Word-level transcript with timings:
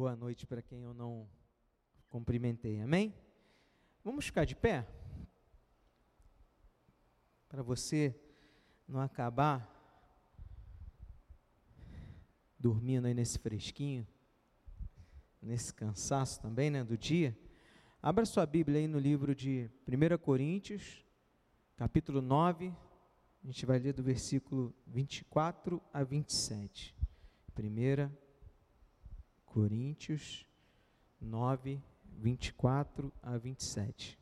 boa 0.00 0.16
noite 0.16 0.46
para 0.46 0.62
quem 0.62 0.80
eu 0.80 0.94
não 0.94 1.28
cumprimentei. 2.08 2.80
Amém? 2.80 3.14
Vamos 4.02 4.24
ficar 4.24 4.46
de 4.46 4.56
pé? 4.56 4.88
Para 7.50 7.62
você 7.62 8.18
não 8.88 8.98
acabar 8.98 9.60
dormindo 12.58 13.08
aí 13.08 13.12
nesse 13.12 13.38
fresquinho, 13.38 14.08
nesse 15.42 15.74
cansaço 15.74 16.40
também, 16.40 16.70
né, 16.70 16.82
do 16.82 16.96
dia. 16.96 17.38
Abra 18.00 18.24
sua 18.24 18.46
Bíblia 18.46 18.78
aí 18.78 18.88
no 18.88 18.98
livro 18.98 19.34
de 19.34 19.70
1 19.86 20.16
Coríntios, 20.16 21.04
capítulo 21.76 22.22
9, 22.22 22.74
a 23.44 23.46
gente 23.46 23.66
vai 23.66 23.78
ler 23.78 23.92
do 23.92 24.02
versículo 24.02 24.74
24 24.86 25.78
a 25.92 26.02
27. 26.02 26.96
1 27.54 28.29
Coríntios 29.50 30.46
9, 31.20 31.82
24 32.04 33.12
a 33.20 33.36
27. 33.36 34.16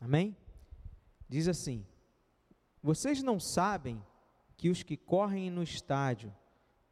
Amém? 0.00 0.36
Diz 1.28 1.48
assim: 1.48 1.84
Vocês 2.80 3.20
não 3.20 3.40
sabem 3.40 4.00
que 4.56 4.70
os 4.70 4.84
que 4.84 4.96
correm 4.96 5.50
no 5.50 5.64
estádio, 5.64 6.32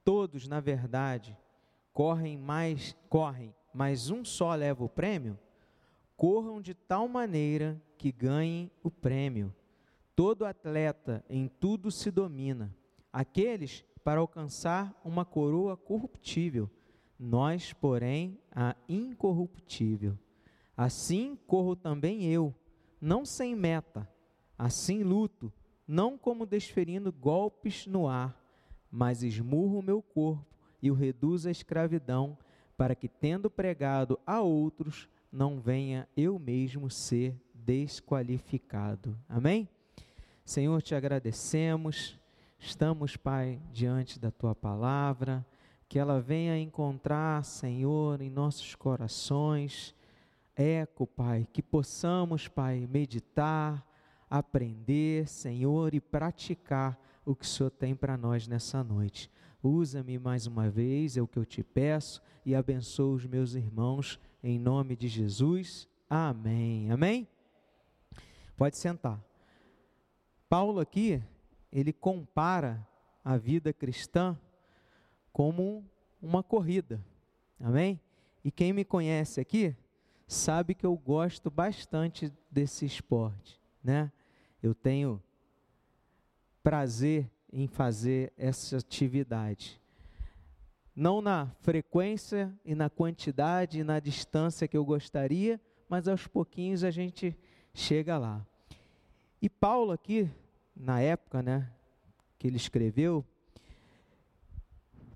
todos, 0.05 0.49
na 0.49 0.59
verdade, 0.59 1.39
correm 1.93 2.37
mais, 2.37 2.97
correm, 3.09 3.55
mas 3.73 4.11
um 4.11 4.25
só 4.25 4.53
leva 4.57 4.83
o 4.83 4.89
prêmio? 4.89 5.39
Corram 6.23 6.63
de 6.63 6.73
tal 6.73 7.09
maneira 7.09 7.83
que 7.99 8.13
ganhem 8.13 8.71
o 8.81 8.89
prêmio. 8.89 9.53
Todo 10.15 10.45
atleta 10.45 11.25
em 11.29 11.49
tudo 11.49 11.91
se 11.91 12.13
domina. 12.13 12.73
Aqueles 13.13 13.85
para 14.05 14.21
alcançar 14.21 14.97
uma 15.05 15.25
coroa 15.25 15.77
corruptível, 15.77 16.71
nós, 17.19 17.73
porém, 17.73 18.39
a 18.53 18.77
incorruptível. 18.89 20.17
Assim 20.77 21.37
corro 21.45 21.75
também 21.75 22.25
eu, 22.33 22.55
não 23.01 23.25
sem 23.25 23.57
meta, 23.57 24.09
assim 24.57 25.03
luto, 25.03 25.53
não 25.89 26.17
como 26.17 26.47
desferindo 26.47 27.11
golpes 27.11 27.85
no 27.85 28.07
ar, 28.07 28.41
mas 28.89 29.25
esmurro 29.25 29.81
o 29.81 29.83
meu 29.83 30.01
corpo 30.01 30.47
e 30.81 30.89
o 30.89 30.95
reduzo 30.95 31.49
à 31.49 31.51
escravidão, 31.51 32.39
para 32.77 32.95
que, 32.95 33.09
tendo 33.09 33.51
pregado 33.51 34.21
a 34.25 34.41
outros, 34.41 35.09
não 35.33 35.59
venha 35.59 36.07
eu 36.17 36.39
mesmo 36.39 36.91
ser 36.91 37.35
desqualificado. 37.55 39.19
Amém? 39.29 39.69
Senhor, 40.45 40.83
te 40.83 40.95
agradecemos. 40.95 42.21
Estamos, 42.59 43.17
Pai, 43.17 43.61
diante 43.73 44.21
da 44.21 44.31
tua 44.31 44.55
palavra, 44.55 45.45
que 45.89 45.99
ela 45.99 46.21
venha 46.21 46.59
encontrar, 46.59 47.45
Senhor, 47.45 48.21
em 48.21 48.31
nossos 48.31 48.75
corações 48.75 49.95
eco, 50.55 51.07
Pai, 51.07 51.47
que 51.53 51.63
possamos, 51.63 52.49
Pai, 52.49 52.87
meditar, 52.87 53.85
aprender, 54.29 55.29
Senhor, 55.29 55.95
e 55.95 56.01
praticar 56.01 56.99
o 57.25 57.35
que 57.35 57.45
o 57.45 57.49
Senhor 57.49 57.71
tem 57.71 57.95
para 57.95 58.17
nós 58.17 58.47
nessa 58.47 58.83
noite. 58.83 59.31
Usa-me 59.63 60.19
mais 60.19 60.47
uma 60.47 60.69
vez, 60.69 61.17
é 61.17 61.23
o 61.23 61.29
que 61.29 61.39
eu 61.39 61.45
te 61.45 61.63
peço, 61.63 62.21
e 62.45 62.55
abençoa 62.55 63.15
os 63.15 63.27
meus 63.27 63.55
irmãos 63.55 64.19
em 64.43 64.59
nome 64.59 64.97
de 64.97 65.07
Jesus. 65.07 65.89
Amém. 66.11 66.91
Amém? 66.91 67.29
Pode 68.57 68.77
sentar. 68.77 69.23
Paulo 70.49 70.81
aqui, 70.81 71.23
ele 71.71 71.93
compara 71.93 72.87
a 73.25 73.37
vida 73.37 73.73
cristã 73.73 74.39
como 75.33 75.85
uma 76.21 76.43
corrida. 76.43 77.01
Amém? 77.59 78.01
E 78.45 78.51
quem 78.51 78.73
me 78.73 78.85
conhece 78.85 79.41
aqui 79.41 79.75
sabe 80.27 80.75
que 80.75 80.85
eu 80.85 80.97
gosto 80.97 81.51
bastante 81.51 82.33
desse 82.51 82.85
esporte, 82.85 83.61
né? 83.83 84.11
Eu 84.63 84.75
tenho 84.75 85.23
prazer 86.63 87.31
em 87.53 87.67
fazer 87.67 88.33
essa 88.37 88.79
atividade 88.79 89.83
não 90.95 91.23
na 91.23 91.51
frequência 91.61 92.53
e 92.65 92.75
na 92.75 92.91
quantidade 92.91 93.81
e 93.81 93.85
na 93.85 93.99
distância 93.99 94.69
que 94.69 94.77
eu 94.77 94.85
gostaria, 94.85 95.61
mas 95.89 96.07
aos 96.07 96.27
pouquinhos 96.27 96.85
a 96.85 96.91
gente 96.91 97.37
chega 97.73 98.19
lá. 98.19 98.47
E 99.41 99.49
Paulo 99.49 99.93
aqui, 99.93 100.31
na 100.77 101.01
época, 101.01 101.43
né, 101.43 101.71
que 102.39 102.47
ele 102.47 102.57
escreveu, 102.57 103.25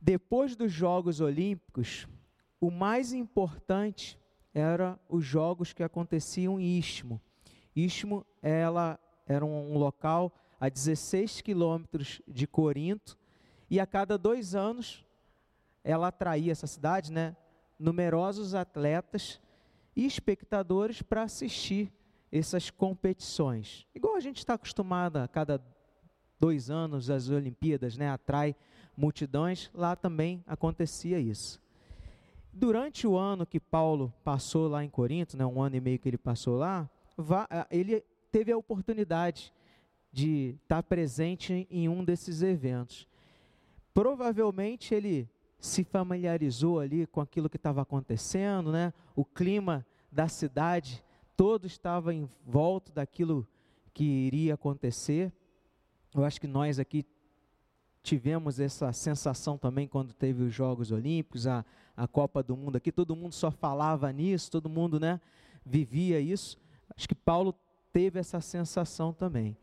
depois 0.00 0.56
dos 0.56 0.72
Jogos 0.72 1.20
Olímpicos, 1.20 2.08
o 2.60 2.70
mais 2.70 3.12
importante 3.12 4.18
era 4.54 4.98
os 5.08 5.24
jogos 5.24 5.72
que 5.72 5.82
aconteciam 5.82 6.58
em 6.58 6.78
Istmo. 6.78 7.20
Istmo 7.74 8.24
ela 8.40 8.98
era 9.26 9.44
um 9.44 9.76
local 9.76 10.32
a 10.60 10.68
16 10.68 11.40
quilômetros 11.40 12.20
de 12.26 12.46
Corinto, 12.46 13.18
e 13.68 13.80
a 13.80 13.86
cada 13.86 14.16
dois 14.16 14.54
anos 14.54 15.04
ela 15.82 16.08
atraía 16.08 16.52
essa 16.52 16.66
cidade, 16.66 17.12
né, 17.12 17.36
numerosos 17.78 18.54
atletas 18.54 19.40
e 19.94 20.04
espectadores 20.04 21.02
para 21.02 21.22
assistir 21.22 21.92
essas 22.30 22.70
competições. 22.70 23.86
Igual 23.94 24.16
a 24.16 24.20
gente 24.20 24.38
está 24.38 24.54
acostumado 24.54 25.18
a 25.18 25.28
cada 25.28 25.62
dois 26.38 26.70
anos 26.70 27.08
as 27.08 27.28
Olimpíadas, 27.28 27.96
né, 27.96 28.10
atrai 28.10 28.54
multidões, 28.96 29.70
lá 29.74 29.94
também 29.94 30.42
acontecia 30.46 31.18
isso. 31.18 31.60
Durante 32.52 33.06
o 33.06 33.16
ano 33.16 33.46
que 33.46 33.60
Paulo 33.60 34.12
passou 34.24 34.68
lá 34.68 34.82
em 34.82 34.88
Corinto, 34.88 35.36
né, 35.36 35.44
um 35.44 35.60
ano 35.60 35.76
e 35.76 35.80
meio 35.80 35.98
que 35.98 36.08
ele 36.08 36.18
passou 36.18 36.56
lá, 36.56 36.88
ele 37.70 38.02
teve 38.32 38.50
a 38.50 38.56
oportunidade 38.56 39.52
de 40.16 40.56
estar 40.62 40.82
presente 40.82 41.68
em 41.70 41.90
um 41.90 42.02
desses 42.02 42.40
eventos. 42.40 43.06
Provavelmente 43.92 44.94
ele 44.94 45.28
se 45.58 45.84
familiarizou 45.84 46.80
ali 46.80 47.06
com 47.06 47.20
aquilo 47.20 47.50
que 47.50 47.58
estava 47.58 47.82
acontecendo, 47.82 48.72
né? 48.72 48.94
O 49.14 49.26
clima 49.26 49.84
da 50.10 50.26
cidade, 50.26 51.04
todo 51.36 51.66
estava 51.66 52.14
em 52.14 52.26
volta 52.46 52.90
daquilo 52.94 53.46
que 53.92 54.04
iria 54.04 54.54
acontecer. 54.54 55.30
Eu 56.14 56.24
acho 56.24 56.40
que 56.40 56.46
nós 56.46 56.78
aqui 56.78 57.04
tivemos 58.02 58.58
essa 58.58 58.90
sensação 58.94 59.58
também 59.58 59.86
quando 59.86 60.14
teve 60.14 60.44
os 60.44 60.54
Jogos 60.54 60.92
Olímpicos, 60.92 61.46
a, 61.46 61.62
a 61.94 62.08
Copa 62.08 62.42
do 62.42 62.56
Mundo 62.56 62.76
aqui, 62.76 62.90
todo 62.90 63.14
mundo 63.14 63.34
só 63.34 63.50
falava 63.50 64.10
nisso, 64.10 64.50
todo 64.50 64.70
mundo, 64.70 64.98
né, 64.98 65.20
vivia 65.62 66.18
isso. 66.18 66.56
Acho 66.96 67.06
que 67.06 67.14
Paulo 67.14 67.54
teve 67.92 68.18
essa 68.18 68.40
sensação 68.40 69.12
também. 69.12 69.58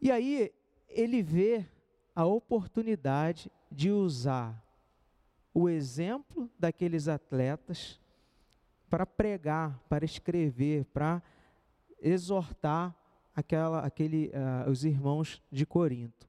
E 0.00 0.10
aí 0.10 0.52
ele 0.88 1.22
vê 1.22 1.64
a 2.14 2.24
oportunidade 2.24 3.50
de 3.70 3.90
usar 3.90 4.64
o 5.52 5.68
exemplo 5.68 6.50
daqueles 6.58 7.08
atletas 7.08 8.00
para 8.88 9.04
pregar, 9.04 9.78
para 9.88 10.04
escrever, 10.04 10.84
para 10.86 11.22
exortar 12.00 12.94
aquela, 13.34 13.80
aquele, 13.80 14.28
uh, 14.28 14.70
os 14.70 14.84
irmãos 14.84 15.42
de 15.50 15.66
Corinto. 15.66 16.28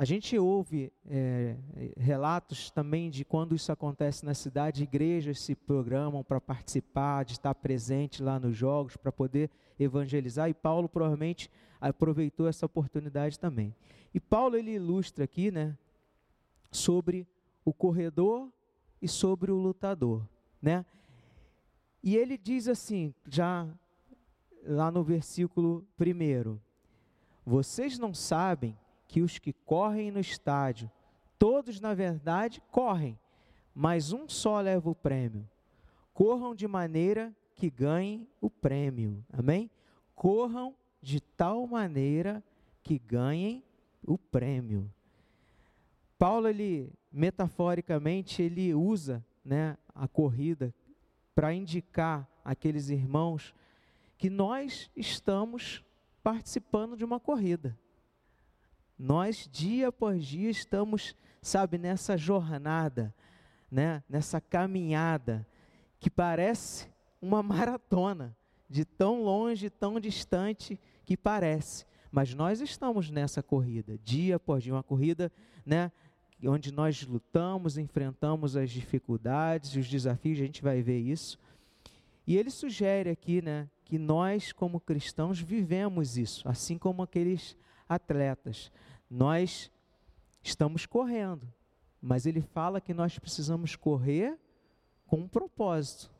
A 0.00 0.04
gente 0.06 0.38
ouve 0.38 0.90
é, 1.06 1.56
relatos 1.94 2.70
também 2.70 3.10
de 3.10 3.22
quando 3.22 3.54
isso 3.54 3.70
acontece 3.70 4.24
na 4.24 4.32
cidade, 4.32 4.82
igrejas 4.82 5.40
se 5.40 5.54
programam 5.54 6.24
para 6.24 6.40
participar, 6.40 7.22
de 7.22 7.32
estar 7.32 7.54
presente 7.54 8.22
lá 8.22 8.40
nos 8.40 8.56
jogos, 8.56 8.96
para 8.96 9.12
poder 9.12 9.50
evangelizar, 9.84 10.48
e 10.48 10.54
Paulo 10.54 10.88
provavelmente 10.88 11.50
aproveitou 11.80 12.46
essa 12.46 12.66
oportunidade 12.66 13.38
também. 13.38 13.74
E 14.12 14.20
Paulo 14.20 14.56
ele 14.56 14.72
ilustra 14.72 15.24
aqui, 15.24 15.50
né, 15.50 15.76
sobre 16.70 17.26
o 17.64 17.72
corredor 17.72 18.50
e 19.00 19.08
sobre 19.08 19.50
o 19.50 19.56
lutador, 19.56 20.26
né? 20.60 20.84
E 22.02 22.16
ele 22.16 22.38
diz 22.38 22.68
assim, 22.68 23.14
já 23.26 23.68
lá 24.64 24.90
no 24.90 25.02
versículo 25.02 25.86
1: 25.98 26.58
Vocês 27.44 27.98
não 27.98 28.14
sabem 28.14 28.76
que 29.06 29.22
os 29.22 29.38
que 29.38 29.52
correm 29.52 30.10
no 30.10 30.20
estádio, 30.20 30.90
todos 31.38 31.80
na 31.80 31.94
verdade 31.94 32.62
correm, 32.70 33.18
mas 33.74 34.12
um 34.12 34.28
só 34.28 34.60
leva 34.60 34.88
o 34.90 34.94
prêmio. 34.94 35.48
Corram 36.12 36.54
de 36.54 36.68
maneira 36.68 37.34
que 37.60 37.68
ganhem 37.68 38.26
o 38.40 38.48
prêmio. 38.48 39.22
Amém? 39.30 39.70
Corram 40.14 40.74
de 41.02 41.20
tal 41.20 41.66
maneira 41.66 42.42
que 42.82 42.98
ganhem 42.98 43.62
o 44.02 44.16
prêmio. 44.16 44.90
Paulo 46.18 46.48
ele 46.48 46.90
metaforicamente 47.12 48.40
ele 48.40 48.72
usa, 48.72 49.22
né, 49.44 49.76
a 49.94 50.08
corrida 50.08 50.74
para 51.34 51.52
indicar 51.52 52.26
àqueles 52.42 52.88
irmãos 52.88 53.54
que 54.16 54.30
nós 54.30 54.90
estamos 54.96 55.84
participando 56.22 56.96
de 56.96 57.04
uma 57.04 57.20
corrida. 57.20 57.78
Nós, 58.98 59.46
dia 59.52 59.88
após 59.88 60.24
dia, 60.24 60.48
estamos, 60.48 61.14
sabe, 61.42 61.76
nessa 61.76 62.16
jornada, 62.16 63.14
né? 63.70 64.02
nessa 64.08 64.40
caminhada 64.40 65.46
que 65.98 66.08
parece 66.08 66.89
uma 67.20 67.42
maratona, 67.42 68.36
de 68.68 68.84
tão 68.84 69.22
longe, 69.22 69.68
tão 69.68 69.98
distante 69.98 70.78
que 71.04 71.16
parece. 71.16 71.84
Mas 72.10 72.34
nós 72.34 72.60
estamos 72.60 73.10
nessa 73.10 73.42
corrida, 73.42 73.98
dia 73.98 74.36
após 74.36 74.62
dia, 74.62 74.72
uma 74.72 74.82
corrida 74.82 75.30
né, 75.66 75.90
onde 76.44 76.72
nós 76.72 77.02
lutamos, 77.02 77.76
enfrentamos 77.76 78.56
as 78.56 78.70
dificuldades, 78.70 79.74
os 79.76 79.88
desafios, 79.88 80.38
a 80.38 80.42
gente 80.42 80.62
vai 80.62 80.82
ver 80.82 80.98
isso. 80.98 81.38
E 82.26 82.36
ele 82.36 82.50
sugere 82.50 83.10
aqui 83.10 83.42
né, 83.42 83.68
que 83.84 83.98
nós, 83.98 84.52
como 84.52 84.80
cristãos, 84.80 85.40
vivemos 85.40 86.16
isso, 86.16 86.48
assim 86.48 86.78
como 86.78 87.02
aqueles 87.02 87.56
atletas. 87.88 88.70
Nós 89.10 89.70
estamos 90.42 90.86
correndo, 90.86 91.52
mas 92.00 92.24
ele 92.24 92.40
fala 92.40 92.80
que 92.80 92.94
nós 92.94 93.18
precisamos 93.18 93.74
correr 93.74 94.38
com 95.06 95.18
um 95.18 95.28
propósito 95.28 96.10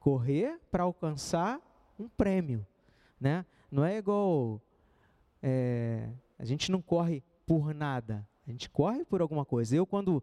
correr 0.00 0.58
para 0.70 0.82
alcançar 0.82 1.60
um 1.98 2.08
prêmio. 2.08 2.66
Né? 3.20 3.44
Não 3.70 3.84
é 3.84 3.98
igual. 3.98 4.60
É, 5.42 6.08
a 6.38 6.44
gente 6.44 6.72
não 6.72 6.82
corre 6.82 7.22
por 7.46 7.74
nada, 7.74 8.26
a 8.46 8.50
gente 8.50 8.68
corre 8.68 9.04
por 9.04 9.20
alguma 9.20 9.44
coisa. 9.44 9.76
Eu, 9.76 9.86
quando 9.86 10.22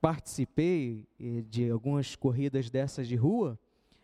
participei 0.00 1.06
eh, 1.20 1.42
de 1.48 1.70
algumas 1.70 2.16
corridas 2.16 2.70
dessas 2.70 3.06
de 3.06 3.16
rua, 3.16 3.58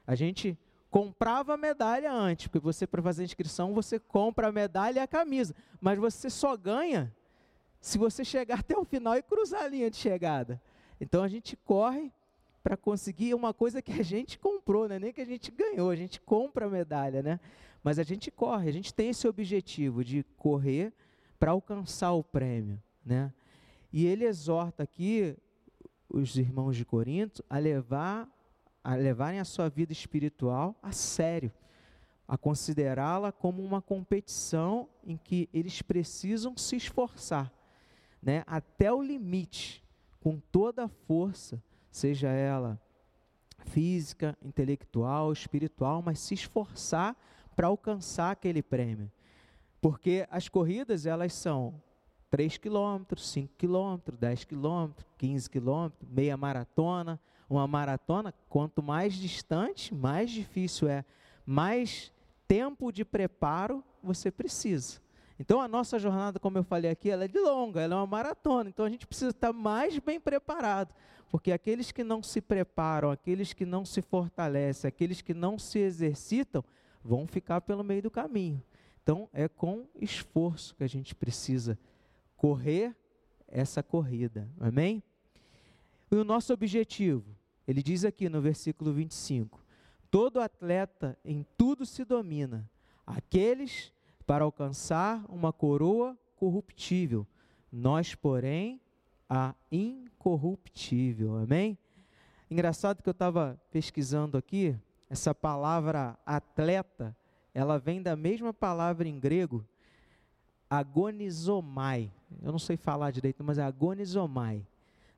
a 0.07 0.15
gente 0.15 0.59
comprava 0.91 1.55
a 1.55 1.57
medalha 1.57 2.13
antes, 2.13 2.47
porque 2.47 2.59
você, 2.59 2.87
para 2.87 3.03
fazer 3.03 3.25
inscrição, 3.25 3.75
você 3.75 3.99
compra 3.99 4.49
a 4.49 4.53
medalha 4.53 5.01
e 5.01 5.03
a 5.03 5.07
camisa, 5.07 5.55
mas 5.81 5.99
você 5.99 6.29
só 6.31 6.57
ganha 6.57 7.13
se 7.81 7.99
você 7.99 8.25
chegar 8.25 8.61
até 8.61 8.77
o 8.77 8.85
final 8.85 9.17
e 9.17 9.23
cruzar 9.23 9.63
a 9.63 9.69
linha 9.69 9.91
de 9.91 9.97
chegada. 9.97 10.61
Então 11.01 11.23
a 11.23 11.29
gente 11.29 11.57
corre 11.57 12.13
para 12.67 12.77
conseguir 12.77 13.33
uma 13.33 13.55
coisa 13.55 13.81
que 13.81 13.93
a 13.93 14.03
gente 14.03 14.41
comprou, 14.41 14.89
né? 14.89 14.99
nem 14.99 15.13
que 15.13 15.21
a 15.21 15.25
gente 15.25 15.53
ganhou, 15.53 15.89
a 15.89 15.95
gente 15.95 16.21
compra 16.21 16.67
a 16.67 16.69
medalha, 16.69 17.23
né? 17.23 17.39
mas 17.81 17.97
a 17.97 18.03
gente 18.03 18.29
corre, 18.29 18.69
a 18.69 18.73
gente 18.73 18.93
tem 18.93 19.11
esse 19.11 19.29
objetivo 19.29 20.03
de 20.03 20.25
correr 20.37 20.93
para 21.39 21.53
alcançar 21.53 22.11
o 22.11 22.25
prêmio. 22.25 22.83
Né? 23.05 23.33
E 23.93 24.05
ele 24.05 24.25
exorta 24.25 24.83
aqui 24.83 25.37
os 26.09 26.37
irmãos 26.37 26.77
de 26.77 26.85
Corinto 26.85 27.45
a 27.49 27.57
levar 27.57 28.29
a 28.83 28.97
levarem 28.97 29.39
a 29.39 29.45
sua 29.45 29.69
vida 29.69 29.93
espiritual 29.93 30.75
a 30.83 30.91
sério, 30.91 31.53
a 32.27 32.37
considerá-la 32.37 33.31
como 33.31 33.63
uma 33.63 33.81
competição 33.81 34.89
em 35.05 35.17
que 35.17 35.49
eles 35.55 35.83
precisam 35.83 36.57
se 36.57 36.75
esforçar, 36.75 37.53
né, 38.21 38.43
até 38.45 38.93
o 38.93 39.01
limite, 39.01 39.85
com 40.19 40.41
toda 40.51 40.87
a 40.87 40.89
força, 40.89 41.63
seja 41.97 42.29
ela 42.29 42.79
física, 43.65 44.37
intelectual, 44.43 45.33
espiritual, 45.33 46.03
mas 46.03 46.19
se 46.19 46.35
esforçar 46.35 47.17
para 47.57 47.69
alcançar 47.69 48.33
aquele 48.33 48.63
prêmio. 48.63 49.11
Porque 49.81 50.27
as 50.31 50.49
corridas, 50.49 51.07
elas 51.07 51.33
são 51.33 51.81
3 52.31 52.59
quilômetros, 52.59 53.31
5 53.31 53.55
quilômetros, 53.57 54.19
10 54.19 54.45
quilômetros, 54.45 55.07
15 55.17 55.49
quilômetros, 55.49 56.11
meia 56.11 56.37
maratona, 56.37 57.19
uma 57.49 57.67
maratona, 57.67 58.35
quanto 58.49 58.83
mais 58.83 59.15
distante, 59.15 59.95
mais 59.95 60.31
difícil 60.31 60.89
é, 60.89 61.03
mais 61.47 62.13
tempo 62.47 62.93
de 62.93 63.05
preparo 63.05 63.83
você 64.03 64.31
precisa. 64.31 65.01
Então 65.39 65.61
a 65.61 65.69
nossa 65.69 65.99
jornada, 65.99 66.39
como 66.39 66.59
eu 66.59 66.65
falei 66.65 66.91
aqui, 66.91 67.11
ela 67.11 67.25
é 67.25 67.29
de 67.29 67.39
longa, 67.39 67.81
ela 67.81 67.95
é 67.95 67.99
uma 67.99 68.07
maratona, 68.07 68.71
então 68.71 68.85
a 68.85 68.91
gente 68.91 69.07
precisa 69.07 69.31
estar 69.31 69.53
mais 69.53 69.99
bem 69.99 70.19
preparado, 70.19 70.95
porque 71.31 71.53
aqueles 71.53 71.93
que 71.93 72.03
não 72.03 72.23
se 72.23 72.41
preparam, 72.41 73.11
aqueles 73.11 73.53
que 73.53 73.67
não 73.67 73.85
se 73.85 74.01
fortalecem, 74.01 74.89
aqueles 74.89 75.21
que 75.21 75.35
não 75.35 75.59
se 75.59 75.79
exercitam, 75.79 76.65
vão 77.05 77.27
ficar 77.27 77.61
pelo 77.61 77.85
meio 77.85 78.03
do 78.03 78.11
caminho. 78.11 78.63
Então 79.03 79.29
é 79.33 79.47
com 79.47 79.87
esforço 80.01 80.75
que 80.75 80.83
a 80.83 80.89
gente 80.89 81.15
precisa 81.15 81.79
correr 82.37 82.97
essa 83.47 83.83
corrida. 83.83 84.49
Amém? 84.59 85.03
E 86.11 86.17
o 86.17 86.25
nosso 86.25 86.53
objetivo, 86.53 87.37
ele 87.69 87.83
diz 87.83 88.05
aqui 88.05 88.29
no 88.29 88.41
versículo 88.41 88.93
25: 88.93 89.65
todo 90.11 90.41
atleta 90.41 91.19
em 91.25 91.45
tudo 91.57 91.85
se 91.85 92.05
domina, 92.05 92.69
aqueles 93.07 93.93
para 94.27 94.45
alcançar 94.45 95.25
uma 95.29 95.53
coroa 95.53 96.17
corruptível, 96.37 97.27
nós, 97.71 98.15
porém, 98.15 98.81
a 99.29 99.55
incorruptível. 99.71 101.37
Amém? 101.37 101.79
Engraçado 102.51 103.03
que 103.03 103.09
eu 103.09 103.13
estava 103.13 103.61
pesquisando 103.71 104.37
aqui, 104.37 104.77
essa 105.09 105.35
palavra 105.35 106.19
atleta, 106.25 107.17
ela 107.55 107.79
vem 107.79 108.03
da 108.03 108.17
mesma 108.17 108.53
palavra 108.53 109.09
em 109.09 109.19
grego, 109.19 109.65
agonizomai. 110.69 112.13
Eu 112.43 112.53
não 112.53 112.59
sei 112.59 112.77
falar 112.77 113.11
direito, 113.11 113.43
mas 113.43 113.59
é 113.59 113.63
agonizomai 113.63 114.67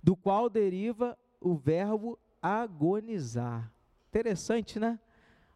do 0.03 0.15
qual 0.15 0.49
deriva 0.49 1.19
o 1.41 1.55
verbo 1.55 2.19
agonizar. 2.41 3.71
Interessante, 4.09 4.79
né? 4.79 4.99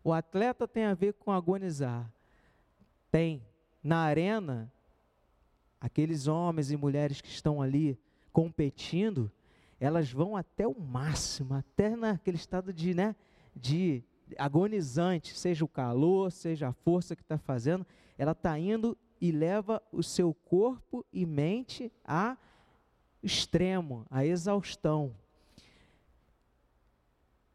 O 0.02 0.12
atleta 0.12 0.66
tem 0.66 0.84
a 0.84 0.94
ver 0.94 1.14
com 1.14 1.30
agonizar. 1.30 2.10
Tem 3.12 3.46
na 3.84 3.98
arena 3.98 4.72
aqueles 5.78 6.26
homens 6.26 6.70
e 6.70 6.76
mulheres 6.76 7.20
que 7.20 7.28
estão 7.28 7.60
ali 7.60 7.98
competindo, 8.32 9.30
elas 9.78 10.10
vão 10.10 10.34
até 10.34 10.66
o 10.66 10.80
máximo, 10.80 11.52
até 11.52 11.94
naquele 11.94 12.38
estado 12.38 12.72
de, 12.72 12.94
né, 12.94 13.14
de 13.54 14.02
agonizante, 14.38 15.36
seja 15.36 15.62
o 15.62 15.68
calor, 15.68 16.32
seja 16.32 16.68
a 16.68 16.72
força 16.72 17.14
que 17.14 17.20
está 17.20 17.36
fazendo, 17.36 17.86
ela 18.16 18.32
está 18.32 18.58
indo 18.58 18.96
e 19.20 19.30
leva 19.30 19.82
o 19.92 20.02
seu 20.02 20.32
corpo 20.32 21.04
e 21.12 21.26
mente 21.26 21.92
a 22.04 22.38
extremo, 23.22 24.06
a 24.10 24.24
exaustão. 24.24 25.14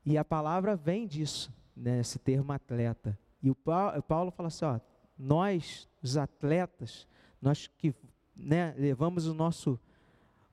E 0.06 0.18
a 0.20 0.24
palavra 0.24 0.76
vem 0.76 1.08
disso, 1.08 1.52
né, 1.76 2.00
esse 2.00 2.20
termo 2.20 2.52
atleta. 2.52 3.18
E 3.42 3.50
o 3.50 3.56
Paulo, 3.56 4.04
Paulo 4.04 4.32
fala 4.32 4.48
assim: 4.48 4.66
ó, 4.66 4.80
nós, 5.18 5.88
os 6.02 6.18
atletas, 6.18 7.08
nós 7.42 7.68
que 7.68 7.94
né, 8.36 8.74
levamos 8.78 9.28
o 9.28 9.34
nosso, 9.34 9.80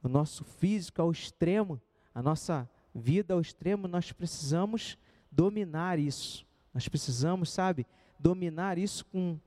o 0.02 0.08
nosso 0.08 0.44
físico 0.44 1.02
ao 1.02 1.10
extremo, 1.10 1.80
a 2.14 2.22
nossa 2.22 2.68
vida 2.94 3.34
ao 3.34 3.40
extremo, 3.40 3.88
nós 3.88 4.12
precisamos 4.12 4.96
dominar 5.30 5.98
isso. 5.98 6.46
Nós 6.72 6.88
precisamos, 6.88 7.50
sabe, 7.50 7.86
dominar 8.18 8.78
isso 8.78 9.04
com, 9.06 9.38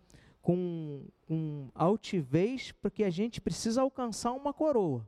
com, 0.41 1.05
com 1.27 1.69
altivez, 1.73 2.71
porque 2.71 3.03
a 3.03 3.09
gente 3.09 3.41
precisa 3.41 3.81
alcançar 3.81 4.33
uma 4.33 4.53
coroa. 4.53 5.07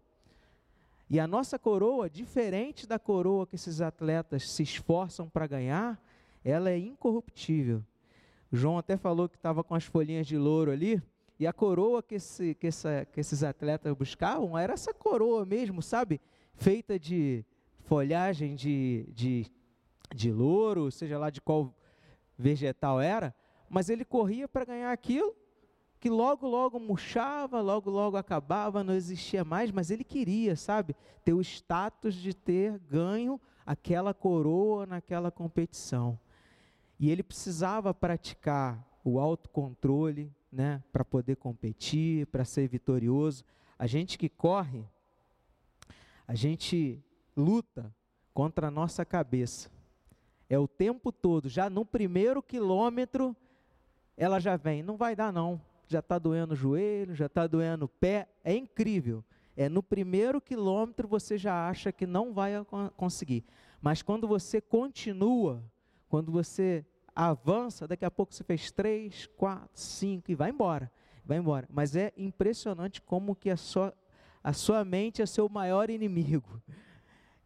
E 1.10 1.20
a 1.20 1.26
nossa 1.26 1.58
coroa, 1.58 2.10
diferente 2.10 2.86
da 2.86 3.00
coroa 3.00 3.48
que 3.48 3.56
esses 3.56 3.82
atletas 3.82 4.50
se 4.50 4.62
esforçam 4.64 5.28
para 5.28 5.48
ganhar, 5.48 6.00
ela 6.44 6.70
é 6.70 6.78
incorruptível. 6.78 7.84
João 8.52 8.78
até 8.78 8.98
falou 8.98 9.30
que 9.30 9.36
estava 9.36 9.64
com 9.64 9.76
as 9.76 9.84
folhinhas 9.86 10.26
de 10.26 10.38
louro 10.38 10.72
ali, 10.72 11.02
e 11.40 11.48
a 11.48 11.54
coroa 11.54 12.04
que, 12.04 12.16
esse, 12.16 12.54
que, 12.56 12.68
essa, 12.68 13.08
que 13.12 13.20
esses 13.20 13.44
atletas 13.44 13.94
buscavam 13.94 14.58
era 14.58 14.74
essa 14.74 14.94
coroa 14.94 15.46
mesmo, 15.46 15.82
sabe? 15.82 16.20
Feita 16.56 17.00
de 17.00 17.46
folhagem 17.86 18.56
de, 18.56 19.06
de, 19.14 19.46
de 20.14 20.32
louro, 20.32 20.92
seja 20.92 21.18
lá 21.18 21.30
de 21.30 21.40
qual 21.40 21.74
vegetal 22.38 23.00
era, 23.00 23.34
mas 23.70 23.90
ele 23.90 24.04
corria 24.04 24.48
para 24.48 24.66
ganhar 24.66 24.92
aquilo 24.92 25.36
que 26.00 26.10
logo, 26.10 26.48
logo 26.48 26.80
murchava, 26.80 27.60
logo, 27.60 27.90
logo 27.90 28.16
acabava, 28.16 28.84
não 28.84 28.94
existia 28.94 29.44
mais, 29.44 29.70
mas 29.70 29.92
ele 29.92 30.04
queria, 30.04 30.56
sabe, 30.56 30.96
ter 31.26 31.34
o 31.34 31.42
status 31.42 32.16
de 32.16 32.34
ter 32.34 32.80
ganho 32.80 33.40
aquela 33.66 34.14
coroa 34.14 34.86
naquela 34.86 35.30
competição. 35.30 36.18
E 37.00 37.10
ele 37.10 37.24
precisava 37.24 37.94
praticar 37.94 38.86
o 39.04 39.20
autocontrole, 39.20 40.34
né, 40.52 40.84
para 40.92 41.06
poder 41.06 41.38
competir, 41.38 42.26
para 42.28 42.44
ser 42.44 42.68
vitorioso. 42.68 43.46
A 43.78 43.88
gente 43.88 44.18
que 44.18 44.28
corre, 44.28 44.84
a 46.28 46.36
gente 46.36 47.02
luta 47.36 47.94
contra 48.34 48.68
a 48.68 48.72
nossa 48.72 49.06
cabeça. 49.06 49.72
É 50.50 50.60
o 50.60 50.68
tempo 50.68 51.12
todo, 51.12 51.48
já 51.48 51.70
no 51.70 51.86
primeiro 51.86 52.42
quilômetro, 52.42 53.36
ela 54.18 54.40
já 54.40 54.58
vem, 54.58 54.84
não 54.84 54.98
vai 54.98 55.16
dar 55.16 55.32
não 55.32 55.62
já 55.90 56.00
está 56.00 56.20
doendo 56.20 56.54
o 56.54 56.56
joelho, 56.56 57.16
já 57.16 57.26
está 57.26 57.48
doendo 57.48 57.86
o 57.86 57.90
pé. 57.90 58.30
É 58.44 58.56
incrível. 58.56 59.26
É 59.58 59.68
no 59.68 59.82
primeiro 59.82 60.40
quilômetro 60.40 61.08
você 61.08 61.38
já 61.38 61.68
acha 61.68 61.92
que 61.92 62.06
não 62.06 62.32
vai 62.32 62.54
conseguir. 62.96 63.44
Mas 63.82 64.04
quando 64.04 64.28
você 64.28 64.62
continua, 64.62 65.64
quando 66.08 66.32
você 66.32 66.86
avança, 67.16 67.88
daqui 67.88 68.06
a 68.06 68.12
pouco 68.12 68.34
você 68.34 68.44
fez 68.44 68.72
três, 68.72 69.28
quatro, 69.38 69.70
cinco 69.74 70.32
e 70.32 70.36
vai 70.36 70.50
embora, 70.50 70.92
vai 71.26 71.38
embora. 71.38 71.68
Mas 71.70 71.96
é 71.96 72.14
impressionante 72.18 73.02
como 73.02 73.36
que 73.36 73.50
a 73.50 73.58
sua, 73.58 73.94
a 74.44 74.54
sua 74.54 74.84
mente 74.86 75.22
é 75.22 75.26
seu 75.26 75.48
maior 75.50 75.90
inimigo. 75.90 76.62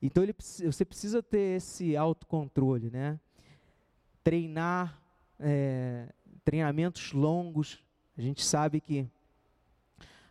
Então 0.01 0.22
ele, 0.22 0.34
você 0.34 0.84
precisa 0.84 1.24
ter 1.24 1.58
esse 1.58 1.96
autocontrole, 1.96 2.89
né? 2.89 3.20
Treinar, 4.24 5.01
é, 5.39 6.10
treinamentos 6.43 7.13
longos. 7.13 7.84
A 8.17 8.22
gente 8.22 8.43
sabe 8.43 8.82
que 8.82 9.08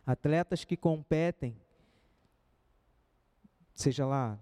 atletas 0.05 0.63
que 0.63 0.77
competem, 0.77 1.57
seja 3.73 4.05
lá 4.05 4.39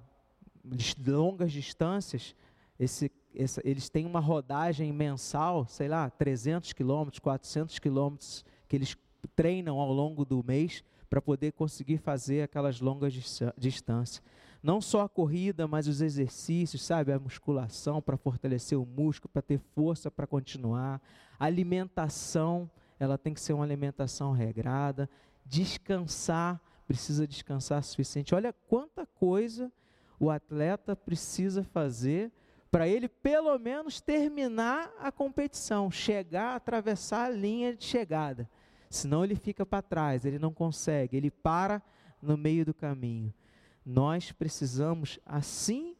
longas 1.05 1.51
distâncias, 1.51 2.35
esse, 2.79 3.11
esse, 3.33 3.61
eles 3.63 3.89
têm 3.89 4.05
uma 4.05 4.19
rodagem 4.19 4.91
mensal, 4.91 5.65
sei 5.67 5.87
lá, 5.87 6.09
300 6.09 6.73
quilômetros, 6.73 7.19
400 7.19 7.79
quilômetros, 7.79 8.45
que 8.67 8.75
eles 8.75 8.95
treinam 9.35 9.79
ao 9.79 9.91
longo 9.91 10.25
do 10.25 10.43
mês 10.43 10.83
para 11.09 11.21
poder 11.21 11.51
conseguir 11.51 11.97
fazer 11.97 12.43
aquelas 12.43 12.79
longas 12.79 13.13
distâncias. 13.57 14.21
Não 14.63 14.79
só 14.79 15.01
a 15.01 15.09
corrida, 15.09 15.67
mas 15.67 15.87
os 15.87 16.01
exercícios, 16.01 16.83
sabe? 16.83 17.11
A 17.11 17.19
musculação 17.19 18.01
para 18.01 18.15
fortalecer 18.15 18.79
o 18.79 18.85
músculo, 18.85 19.29
para 19.31 19.41
ter 19.41 19.57
força 19.57 20.09
para 20.11 20.27
continuar. 20.27 21.01
A 21.39 21.45
alimentação, 21.45 22.69
ela 22.99 23.17
tem 23.17 23.33
que 23.33 23.41
ser 23.41 23.53
uma 23.53 23.63
alimentação 23.63 24.31
regrada. 24.31 25.09
Descansar, 25.45 26.61
precisa 26.87 27.27
descansar 27.27 27.83
suficiente. 27.83 28.35
Olha 28.35 28.53
quanta 28.53 29.05
coisa 29.05 29.71
o 30.21 30.29
atleta 30.29 30.95
precisa 30.95 31.63
fazer 31.63 32.31
para 32.71 32.87
ele 32.87 33.09
pelo 33.09 33.59
menos 33.59 33.99
terminar 33.99 34.89
a 34.97 35.11
competição, 35.11 35.91
chegar, 35.91 36.55
atravessar 36.55 37.25
a 37.25 37.29
linha 37.29 37.75
de 37.75 37.83
chegada. 37.83 38.49
Senão 38.89 39.25
ele 39.25 39.35
fica 39.35 39.65
para 39.65 39.81
trás, 39.81 40.25
ele 40.25 40.39
não 40.39 40.53
consegue, 40.53 41.17
ele 41.17 41.29
para 41.29 41.81
no 42.21 42.37
meio 42.37 42.65
do 42.65 42.73
caminho. 42.73 43.33
Nós 43.85 44.31
precisamos, 44.31 45.19
assim 45.25 45.95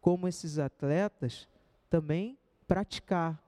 como 0.00 0.26
esses 0.26 0.58
atletas, 0.58 1.48
também 1.88 2.36
praticar 2.66 3.40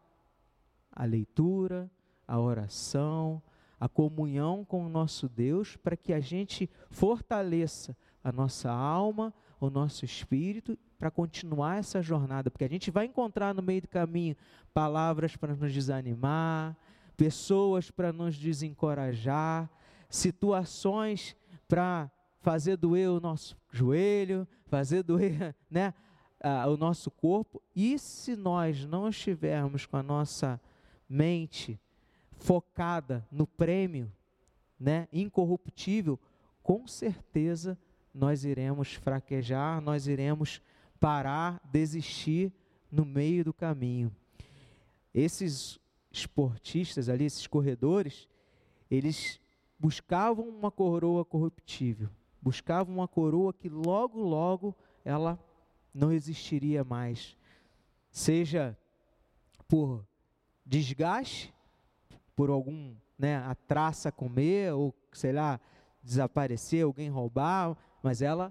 a 0.93 1.05
leitura, 1.05 1.91
a 2.27 2.39
oração, 2.39 3.43
a 3.81 3.89
comunhão 3.89 4.65
com 4.65 4.85
o 4.85 4.89
nosso 4.89 5.29
Deus, 5.29 5.77
para 5.77 5.97
que 5.97 6.13
a 6.13 6.21
gente 6.21 6.69
fortaleça 6.91 7.97
a 8.23 8.31
nossa 8.31 8.71
alma, 8.71 9.33
o 9.61 9.71
nosso 9.71 10.05
espírito 10.05 10.79
para 10.99 11.11
continuar 11.11 11.79
essa 11.79 12.03
jornada, 12.03 12.51
porque 12.51 12.65
a 12.65 12.69
gente 12.69 12.91
vai 12.91 13.07
encontrar 13.07 13.55
no 13.55 13.63
meio 13.63 13.83
do 13.83 13.89
caminho 13.89 14.37
palavras 14.73 15.37
para 15.37 15.55
nos 15.55 15.73
desanimar, 15.73 16.77
pessoas 17.17 17.91
para 17.91 18.13
nos 18.13 18.37
desencorajar, 18.37 19.69
situações 20.09 21.37
para 21.67 22.11
fazer 22.41 22.77
doer 22.77 23.11
o 23.11 23.21
nosso 23.21 23.57
joelho, 23.71 24.47
fazer 24.67 25.03
doer 25.03 25.55
né, 25.71 25.93
o 26.69 26.77
nosso 26.77 27.11
corpo. 27.11 27.61
E 27.75 27.99
se 27.99 28.37
nós 28.37 28.85
não 28.85 29.09
estivermos 29.09 29.85
com 29.87 29.97
a 29.97 30.03
nossa 30.03 30.61
mente 31.09 31.81
focada 32.39 33.27
no 33.31 33.47
prêmio, 33.47 34.13
né, 34.79 35.09
incorruptível, 35.13 36.19
com 36.63 36.87
certeza 36.87 37.77
nós 38.19 38.45
iremos 38.45 38.95
fraquejar, 38.95 39.81
nós 39.81 40.09
iremos 40.09 40.61
parar, 40.99 41.61
desistir 41.65 42.53
no 42.91 43.05
meio 43.05 43.45
do 43.45 43.55
caminho. 43.55 44.15
Esses 45.15 45.79
esportistas 46.11 47.09
ali, 47.09 47.25
esses 47.25 47.47
corredores, 47.47 48.29
eles 48.91 49.41
buscavam 49.79 50.49
uma 50.49 50.71
coroa 50.71 51.25
corruptível, 51.25 52.09
buscavam 52.43 52.93
uma 52.93 53.07
coroa 53.07 53.53
que 53.53 53.69
logo, 53.69 54.21
logo 54.21 54.75
ela 55.05 55.39
não 55.95 56.11
existiria 56.11 56.83
mais. 56.83 57.37
Seja 58.11 58.77
por 59.69 60.05
desgaste, 60.67 61.55
por 62.35 62.51
algum, 62.51 62.95
né, 63.17 63.37
a 63.37 63.55
traça 63.55 64.11
comer, 64.11 64.73
ou 64.73 64.93
sei 65.13 65.33
lá, 65.33 65.61
desaparecer, 66.03 66.85
alguém 66.85 67.09
roubar, 67.09 67.77
mas 68.09 68.23
ela 68.23 68.51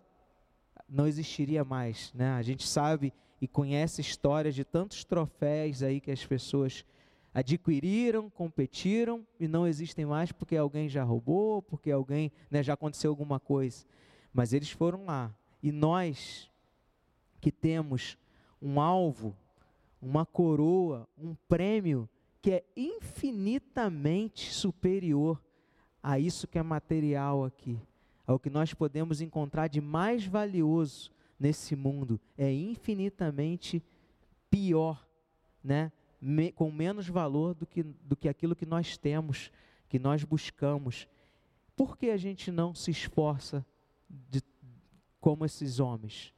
não 0.87 1.07
existiria 1.07 1.63
mais, 1.63 2.13
né? 2.13 2.29
A 2.33 2.43
gente 2.43 2.67
sabe 2.67 3.11
e 3.41 3.47
conhece 3.47 4.01
histórias 4.01 4.53
de 4.53 4.63
tantos 4.63 5.03
troféus 5.03 5.81
aí 5.81 5.99
que 5.99 6.11
as 6.11 6.23
pessoas 6.23 6.85
adquiriram, 7.33 8.29
competiram 8.29 9.25
e 9.39 9.47
não 9.47 9.65
existem 9.65 10.05
mais 10.05 10.31
porque 10.31 10.55
alguém 10.55 10.87
já 10.87 11.03
roubou, 11.03 11.63
porque 11.63 11.89
alguém 11.89 12.31
né, 12.51 12.61
já 12.61 12.75
aconteceu 12.75 13.09
alguma 13.09 13.39
coisa. 13.39 13.83
Mas 14.31 14.53
eles 14.53 14.69
foram 14.69 15.05
lá. 15.05 15.35
E 15.63 15.71
nós 15.71 16.51
que 17.41 17.51
temos 17.51 18.15
um 18.61 18.79
alvo, 18.79 19.35
uma 19.99 20.23
coroa, 20.23 21.09
um 21.17 21.33
prêmio 21.49 22.07
que 22.43 22.51
é 22.51 22.63
infinitamente 22.75 24.53
superior 24.53 25.43
a 26.03 26.19
isso 26.19 26.47
que 26.47 26.59
é 26.59 26.61
material 26.61 27.43
aqui 27.43 27.81
ao 28.27 28.37
que 28.37 28.49
nós 28.49 28.73
podemos 28.73 29.21
encontrar 29.21 29.67
de 29.69 29.79
mais 29.79 30.25
valioso 30.25 31.09
nesse 31.39 31.75
mundo 31.75 32.19
é 32.37 32.51
infinitamente 32.53 33.81
pior, 34.49 35.07
né? 35.63 35.91
Me, 36.19 36.51
com 36.51 36.69
menos 36.71 37.07
valor 37.07 37.53
do 37.53 37.65
que, 37.65 37.83
do 37.83 38.15
que 38.15 38.27
aquilo 38.27 38.55
que 38.55 38.65
nós 38.65 38.97
temos, 38.97 39.51
que 39.87 39.97
nós 39.97 40.23
buscamos. 40.23 41.07
Por 41.75 41.95
que 41.95 42.09
a 42.09 42.17
gente 42.17 42.51
não 42.51 42.75
se 42.75 42.91
esforça 42.91 43.65
de, 44.09 44.41
como 45.21 45.45
esses 45.45 45.79
homens? 45.79 46.33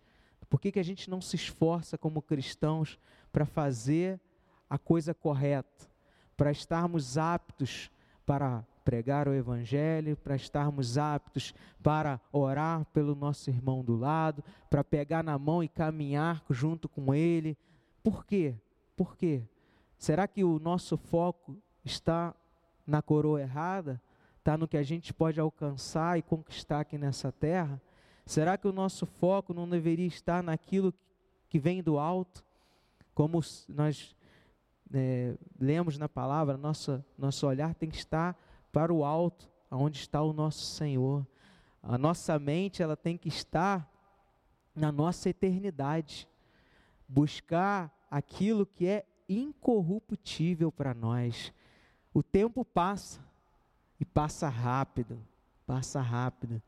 Por 0.50 0.60
que, 0.60 0.72
que 0.72 0.80
a 0.80 0.84
gente 0.84 1.10
não 1.10 1.22
se 1.22 1.36
esforça 1.36 1.98
como 1.98 2.22
cristãos 2.22 3.00
para 3.32 3.46
fazer 3.46 4.20
a 4.70 4.78
coisa 4.78 5.14
correta, 5.14 5.90
para 6.36 6.52
estarmos 6.52 7.18
aptos 7.18 7.90
para 8.26 8.66
pregar 8.90 9.28
o 9.28 9.36
Evangelho, 9.36 10.18
para 10.18 10.36
estarmos 10.36 10.98
aptos 10.98 11.54
para 11.84 12.20
orar 12.32 12.84
pelo 12.86 13.14
nosso 13.14 13.48
irmão 13.48 13.84
do 13.84 13.96
lado, 13.96 14.44
para 14.68 14.84
pegar 14.84 15.24
na 15.24 15.38
mão 15.38 15.64
e 15.64 15.68
caminhar 15.68 16.44
junto 16.50 16.90
com 16.90 17.14
ele. 17.14 17.56
Por 18.02 18.26
quê? 18.26 18.56
Por 18.98 19.16
quê? 19.16 19.44
Será 19.96 20.28
que 20.28 20.44
o 20.44 20.58
nosso 20.58 20.98
foco 20.98 21.56
está 21.86 22.34
na 22.84 23.00
coroa 23.00 23.40
errada? 23.40 24.02
Está 24.40 24.58
no 24.58 24.68
que 24.68 24.76
a 24.76 24.82
gente 24.82 25.14
pode 25.14 25.40
alcançar 25.40 26.18
e 26.18 26.24
conquistar 26.24 26.80
aqui 26.80 26.98
nessa 26.98 27.32
terra? 27.32 27.80
Será 28.26 28.58
que 28.58 28.68
o 28.68 28.74
nosso 28.74 29.06
foco 29.06 29.54
não 29.54 29.70
deveria 29.70 30.08
estar 30.08 30.42
naquilo 30.42 30.92
que 31.48 31.60
vem 31.60 31.84
do 31.84 32.00
alto? 32.00 32.44
Como 33.14 33.40
nós 33.68 34.16
é, 34.92 35.36
lemos 35.60 35.96
na 35.96 36.10
palavra, 36.10 36.58
nosso, 36.58 37.06
nosso 37.16 37.46
olhar 37.46 37.76
tem 37.76 37.88
que 37.88 37.98
estar 37.98 38.36
para 38.72 38.94
o 38.94 39.04
alto, 39.04 39.50
aonde 39.70 40.00
está 40.00 40.22
o 40.22 40.34
nosso 40.34 40.66
Senhor. 40.66 41.26
A 41.82 41.98
nossa 41.98 42.38
mente 42.38 42.84
ela 42.84 42.96
tem 42.98 43.18
que 43.18 43.30
estar 43.30 43.90
na 44.76 44.92
nossa 44.92 45.30
eternidade, 45.30 46.28
buscar 47.08 47.94
aquilo 48.10 48.66
que 48.66 48.88
é 48.88 49.06
incorruptível 49.28 50.72
para 50.72 50.94
nós. 50.94 51.54
O 52.14 52.24
tempo 52.24 52.66
passa 52.66 53.22
e 54.00 54.06
passa 54.06 54.48
rápido, 54.50 55.20
passa 55.66 56.02
rápido. 56.02 56.62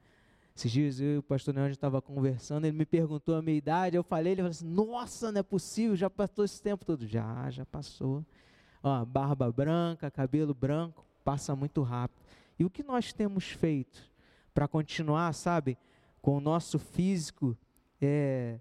Esses 0.55 0.71
dias 0.71 0.99
eu 0.99 1.15
e 1.15 1.17
o 1.17 1.23
pastor 1.23 1.53
Neonde 1.53 1.73
estava 1.73 2.01
conversando, 2.01 2.65
ele 2.65 2.77
me 2.77 2.85
perguntou 2.85 3.35
a 3.35 3.41
minha 3.41 3.57
idade, 3.57 3.95
eu 3.95 4.03
falei, 4.03 4.33
ele 4.33 4.41
falou 4.41 4.51
assim, 4.51 4.67
nossa, 4.67 5.31
não 5.31 5.39
é 5.39 5.43
possível, 5.43 5.95
já 5.95 6.09
passou 6.09 6.45
esse 6.45 6.61
tempo 6.61 6.85
todo. 6.85 7.07
Já, 7.07 7.49
já 7.49 7.65
passou. 7.65 8.25
Ó, 8.83 9.05
barba 9.05 9.51
branca, 9.51 10.11
cabelo 10.11 10.53
branco, 10.53 11.05
passa 11.23 11.55
muito 11.55 11.81
rápido. 11.81 12.21
E 12.59 12.65
o 12.65 12.69
que 12.69 12.83
nós 12.83 13.13
temos 13.13 13.45
feito 13.45 14.09
para 14.53 14.67
continuar, 14.67 15.33
sabe, 15.33 15.77
com 16.21 16.37
o 16.37 16.41
nosso 16.41 16.77
físico 16.77 17.57
é, 18.01 18.59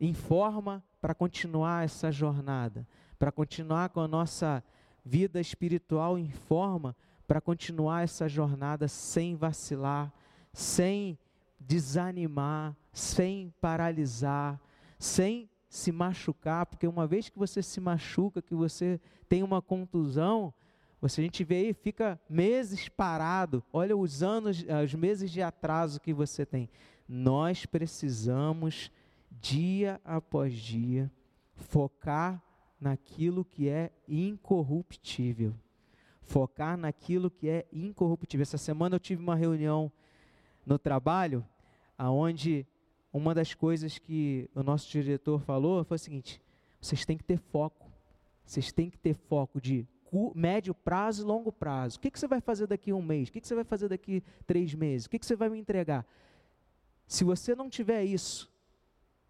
em 0.00 0.14
forma 0.14 0.82
para 1.00 1.14
continuar 1.14 1.84
essa 1.84 2.10
jornada, 2.10 2.86
para 3.18 3.32
continuar 3.32 3.90
com 3.90 4.00
a 4.00 4.08
nossa 4.08 4.62
vida 5.04 5.40
espiritual 5.40 6.18
em 6.18 6.30
forma, 6.30 6.96
para 7.26 7.40
continuar 7.40 8.02
essa 8.02 8.28
jornada 8.28 8.88
sem 8.88 9.34
vacilar, 9.36 10.12
sem 10.52 11.18
desanimar, 11.58 12.76
sem 12.92 13.52
paralisar, 13.60 14.60
sem 14.98 15.48
se 15.68 15.90
machucar, 15.90 16.66
porque 16.66 16.86
uma 16.86 17.06
vez 17.06 17.28
que 17.28 17.38
você 17.38 17.62
se 17.62 17.80
machuca, 17.80 18.42
que 18.42 18.54
você 18.54 19.00
tem 19.28 19.42
uma 19.42 19.62
contusão, 19.62 20.52
você 21.02 21.20
a 21.20 21.24
gente 21.24 21.42
vê 21.42 21.56
aí, 21.56 21.74
fica 21.74 22.18
meses 22.30 22.88
parado. 22.88 23.60
Olha 23.72 23.96
os 23.96 24.22
anos, 24.22 24.64
os 24.84 24.94
meses 24.94 25.32
de 25.32 25.42
atraso 25.42 26.00
que 26.00 26.14
você 26.14 26.46
tem. 26.46 26.70
Nós 27.08 27.66
precisamos 27.66 28.88
dia 29.28 30.00
após 30.04 30.54
dia, 30.54 31.10
focar 31.56 32.40
naquilo 32.80 33.44
que 33.44 33.68
é 33.68 33.90
incorruptível. 34.06 35.52
Focar 36.20 36.76
naquilo 36.76 37.28
que 37.28 37.48
é 37.48 37.66
incorruptível. 37.72 38.42
Essa 38.42 38.56
semana 38.56 38.94
eu 38.94 39.00
tive 39.00 39.20
uma 39.20 39.34
reunião 39.34 39.90
no 40.64 40.78
trabalho, 40.78 41.44
aonde 41.98 42.64
uma 43.12 43.34
das 43.34 43.54
coisas 43.54 43.98
que 43.98 44.48
o 44.54 44.62
nosso 44.62 44.88
diretor 44.88 45.40
falou 45.40 45.84
foi 45.84 45.96
o 45.96 45.98
seguinte: 45.98 46.40
vocês 46.80 47.04
têm 47.04 47.18
que 47.18 47.24
ter 47.24 47.38
foco. 47.38 47.90
Vocês 48.46 48.70
têm 48.70 48.88
que 48.88 48.98
ter 48.98 49.14
foco 49.14 49.60
de 49.60 49.84
médio 50.34 50.74
prazo 50.74 51.22
e 51.22 51.26
longo 51.26 51.50
prazo. 51.50 51.96
O 51.96 52.00
que, 52.00 52.10
que 52.10 52.18
você 52.18 52.26
vai 52.26 52.40
fazer 52.40 52.66
daqui 52.66 52.90
a 52.90 52.94
um 52.94 53.02
mês? 53.02 53.28
O 53.28 53.32
que, 53.32 53.40
que 53.40 53.48
você 53.48 53.54
vai 53.54 53.64
fazer 53.64 53.88
daqui 53.88 54.22
a 54.40 54.44
três 54.44 54.74
meses? 54.74 55.06
O 55.06 55.10
que, 55.10 55.18
que 55.18 55.26
você 55.26 55.36
vai 55.36 55.48
me 55.48 55.58
entregar? 55.58 56.06
Se 57.06 57.24
você 57.24 57.54
não 57.54 57.68
tiver 57.68 58.04
isso 58.04 58.50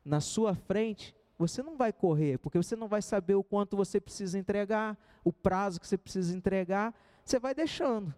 na 0.04 0.20
sua 0.20 0.54
frente, 0.54 1.14
você 1.38 1.62
não 1.62 1.76
vai 1.76 1.92
correr, 1.92 2.38
porque 2.38 2.58
você 2.58 2.76
não 2.76 2.88
vai 2.88 3.02
saber 3.02 3.34
o 3.34 3.42
quanto 3.42 3.76
você 3.76 4.00
precisa 4.00 4.38
entregar, 4.38 4.98
o 5.24 5.32
prazo 5.32 5.80
que 5.80 5.86
você 5.86 5.98
precisa 5.98 6.36
entregar, 6.36 6.94
você 7.24 7.38
vai 7.38 7.54
deixando. 7.54 8.14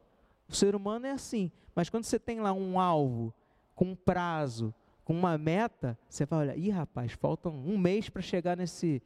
O 0.48 0.54
ser 0.54 0.74
humano 0.74 1.06
é 1.06 1.10
assim. 1.10 1.50
Mas 1.74 1.88
quando 1.88 2.04
você 2.04 2.18
tem 2.18 2.40
lá 2.40 2.52
um 2.52 2.78
alvo, 2.78 3.32
com 3.74 3.86
um 3.86 3.96
prazo, 3.96 4.74
com 5.04 5.12
uma 5.12 5.36
meta, 5.36 5.98
você 6.08 6.24
vai 6.24 6.40
olhar, 6.40 6.58
ih 6.58 6.70
rapaz, 6.70 7.12
falta 7.12 7.48
um 7.48 7.76
mês 7.76 8.08
para 8.08 8.22
chegar 8.22 8.56
nesse, 8.56 9.02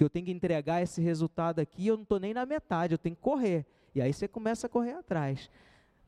que 0.00 0.04
eu 0.04 0.08
tenho 0.08 0.24
que 0.24 0.32
entregar 0.32 0.80
esse 0.80 1.02
resultado 1.02 1.60
aqui, 1.60 1.88
eu 1.88 1.94
não 1.94 2.04
estou 2.04 2.18
nem 2.18 2.32
na 2.32 2.46
metade, 2.46 2.94
eu 2.94 2.98
tenho 2.98 3.14
que 3.14 3.20
correr. 3.20 3.66
E 3.94 4.00
aí 4.00 4.10
você 4.10 4.26
começa 4.26 4.66
a 4.66 4.70
correr 4.70 4.94
atrás. 4.94 5.50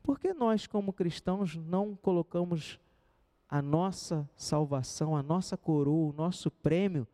Por 0.01 0.19
que 0.19 0.33
nós, 0.33 0.65
como 0.65 0.91
cristãos, 0.91 1.55
não 1.55 1.95
colocamos 1.95 2.79
a 3.47 3.61
nossa 3.61 4.27
salvação, 4.35 5.15
a 5.15 5.21
nossa 5.21 5.55
coroa, 5.55 6.09
o 6.09 6.11
nosso 6.11 6.49
prêmio, 6.49 7.07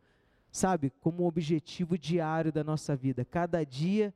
sabe, 0.50 0.90
como 1.02 1.26
objetivo 1.26 1.98
diário 1.98 2.50
da 2.50 2.64
nossa 2.64 2.96
vida? 2.96 3.26
Cada 3.26 3.62
dia 3.62 4.14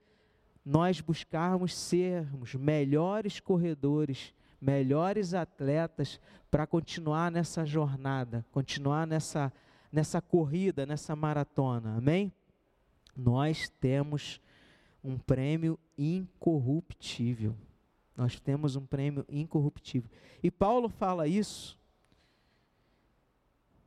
nós 0.65 1.03
buscarmos 1.03 1.75
sermos 1.75 2.55
melhores 2.55 3.41
corredores, 3.41 4.33
melhores 4.59 5.35
atletas 5.35 6.19
para 6.51 6.67
continuar 6.67 7.31
nessa 7.31 7.67
jornada, 7.67 8.43
continuar 8.51 9.07
nessa, 9.07 9.53
nessa 9.93 10.23
corrida, 10.23 10.87
nessa 10.87 11.15
maratona. 11.15 11.99
Amém? 11.99 12.33
Nós 13.17 13.69
temos 13.81 14.41
um 15.03 15.19
prêmio 15.19 15.79
incorruptível. 15.97 17.57
Nós 18.17 18.39
temos 18.39 18.77
um 18.77 18.87
prêmio 18.87 19.25
incorruptível. 19.29 20.11
E 20.43 20.51
Paulo 20.51 20.89
fala 20.89 21.27
isso 21.27 21.79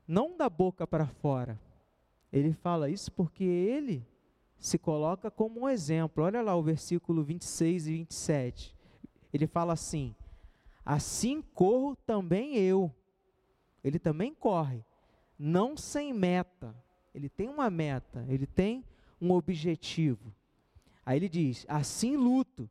não 0.07 0.37
da 0.37 0.49
boca 0.49 0.87
para 0.87 1.05
fora. 1.05 1.59
Ele 2.31 2.53
fala 2.53 2.89
isso 2.89 3.11
porque 3.11 3.43
ele 3.43 4.07
se 4.57 4.77
coloca 4.77 5.29
como 5.29 5.61
um 5.61 5.69
exemplo. 5.69 6.23
Olha 6.23 6.41
lá 6.41 6.55
o 6.55 6.63
versículo 6.63 7.23
26 7.23 7.87
e 7.87 7.91
27. 7.91 8.75
Ele 9.33 9.45
fala 9.45 9.73
assim: 9.73 10.15
Assim 10.85 11.41
corro 11.41 11.95
também 12.05 12.55
eu. 12.55 12.91
Ele 13.83 13.99
também 13.99 14.33
corre, 14.33 14.83
não 15.37 15.75
sem 15.75 16.13
meta. 16.13 16.75
Ele 17.13 17.29
tem 17.29 17.49
uma 17.49 17.69
meta, 17.69 18.25
ele 18.29 18.45
tem 18.45 18.83
um 19.21 19.31
objetivo. 19.31 20.33
Aí 21.05 21.17
ele 21.17 21.29
diz: 21.29 21.65
Assim 21.67 22.15
luto, 22.15 22.69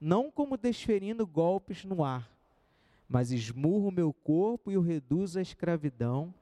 não 0.00 0.30
como 0.30 0.56
desferindo 0.56 1.26
golpes 1.26 1.84
no 1.84 2.04
ar, 2.04 2.30
mas 3.08 3.30
esmurro 3.30 3.88
o 3.88 3.92
meu 3.92 4.12
corpo 4.12 4.70
e 4.70 4.76
o 4.76 4.80
reduzo 4.80 5.38
à 5.38 5.42
escravidão, 5.42 6.34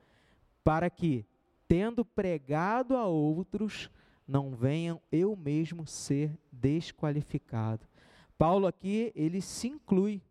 para 0.63 0.89
que, 0.89 1.25
tendo 1.67 2.05
pregado 2.05 2.97
a 2.97 3.07
outros, 3.07 3.91
não 4.27 4.55
venham 4.55 5.01
eu 5.11 5.35
mesmo 5.35 5.87
ser 5.87 6.39
desqualificado. 6.53 7.87
Paulo 8.39 8.67
aqui, 8.67 9.13
ele 9.15 9.41
se 9.41 9.69
inclui. 9.69 10.23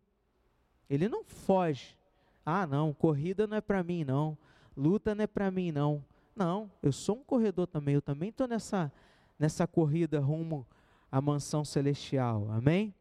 Ele 0.88 1.08
não 1.08 1.22
foge. 1.22 1.96
Ah, 2.44 2.66
não, 2.66 2.92
corrida 2.92 3.46
não 3.46 3.58
é 3.58 3.60
para 3.60 3.82
mim 3.82 4.02
não. 4.02 4.36
Luta 4.76 5.14
não 5.14 5.22
é 5.22 5.26
para 5.26 5.50
mim 5.50 5.70
não. 5.70 6.04
Não, 6.34 6.70
eu 6.82 6.90
sou 6.90 7.18
um 7.18 7.22
corredor 7.22 7.66
também, 7.66 7.94
eu 7.94 8.02
também 8.02 8.30
estou 8.30 8.48
nessa, 8.48 8.90
nessa 9.40 9.66
corrida 9.66 10.20
rumo 10.20 10.66
à 11.10 11.18
mansão 11.18 11.64
celestial. 11.64 12.50
Amém? 12.50 12.94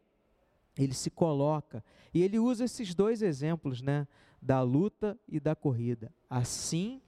Ele 0.78 0.93
se 0.93 1.10
coloca. 1.10 1.84
E 2.13 2.23
ele 2.23 2.39
usa 2.39 2.63
esses 2.63 2.95
dois 2.95 3.21
exemplos, 3.21 3.82
né? 3.82 4.08
Da 4.41 4.62
luta 4.62 5.19
e 5.28 5.38
da 5.38 5.54
corrida. 5.54 6.13
Assim 6.30 7.02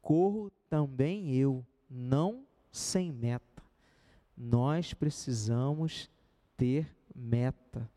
corro 0.00 0.50
também 0.70 1.34
eu, 1.34 1.64
não 1.90 2.46
sem 2.72 3.12
meta. 3.12 3.62
Nós 4.34 4.94
precisamos 4.94 6.08
ter 6.56 6.96
meta. 7.14 7.88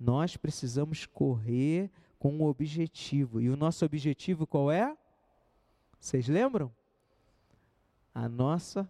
Nós 0.00 0.36
precisamos 0.36 1.06
correr 1.06 1.88
com 2.18 2.34
um 2.34 2.42
objetivo. 2.42 3.40
E 3.40 3.48
o 3.48 3.56
nosso 3.56 3.84
objetivo 3.84 4.48
qual 4.48 4.68
é? 4.68 4.96
Vocês 6.00 6.26
lembram? 6.26 6.72
A 8.12 8.28
nossa 8.28 8.88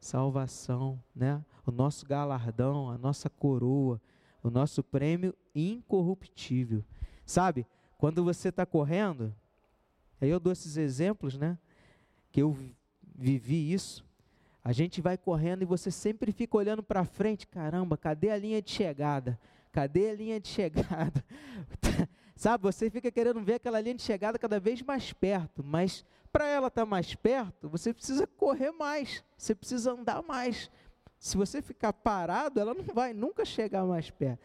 salvação, 0.00 1.02
né? 1.14 1.44
O 1.66 1.70
nosso 1.70 2.06
galardão, 2.06 2.90
a 2.90 2.98
nossa 2.98 3.28
coroa, 3.28 4.00
o 4.42 4.50
nosso 4.50 4.82
prêmio 4.82 5.34
incorruptível. 5.54 6.84
Sabe? 7.24 7.66
Quando 7.98 8.24
você 8.24 8.48
está 8.48 8.64
correndo, 8.64 9.34
aí 10.20 10.30
eu 10.30 10.40
dou 10.40 10.52
esses 10.52 10.76
exemplos, 10.76 11.36
né? 11.36 11.58
Que 12.30 12.42
eu 12.42 12.56
vivi 13.14 13.72
isso. 13.72 14.04
A 14.62 14.72
gente 14.72 15.00
vai 15.00 15.16
correndo 15.16 15.62
e 15.62 15.66
você 15.66 15.90
sempre 15.90 16.30
fica 16.32 16.56
olhando 16.56 16.82
para 16.82 17.04
frente, 17.04 17.46
caramba, 17.46 17.96
cadê 17.96 18.30
a 18.30 18.36
linha 18.36 18.62
de 18.62 18.70
chegada? 18.70 19.38
Cadê 19.72 20.10
a 20.10 20.14
linha 20.14 20.40
de 20.40 20.48
chegada? 20.48 21.24
Sabe, 22.38 22.62
você 22.62 22.88
fica 22.88 23.10
querendo 23.10 23.42
ver 23.42 23.54
aquela 23.54 23.80
linha 23.80 23.96
de 23.96 24.02
chegada 24.02 24.38
cada 24.38 24.60
vez 24.60 24.80
mais 24.80 25.12
perto, 25.12 25.64
mas 25.64 26.04
para 26.32 26.46
ela 26.46 26.68
estar 26.68 26.82
tá 26.82 26.86
mais 26.86 27.14
perto, 27.14 27.68
você 27.68 27.92
precisa 27.92 28.26
correr 28.26 28.70
mais, 28.70 29.24
você 29.36 29.54
precisa 29.54 29.92
andar 29.92 30.22
mais. 30.22 30.70
Se 31.18 31.36
você 31.36 31.60
ficar 31.60 31.92
parado, 31.92 32.60
ela 32.60 32.72
não 32.72 32.84
vai 32.84 33.12
nunca 33.12 33.44
chegar 33.44 33.84
mais 33.84 34.08
perto. 34.08 34.40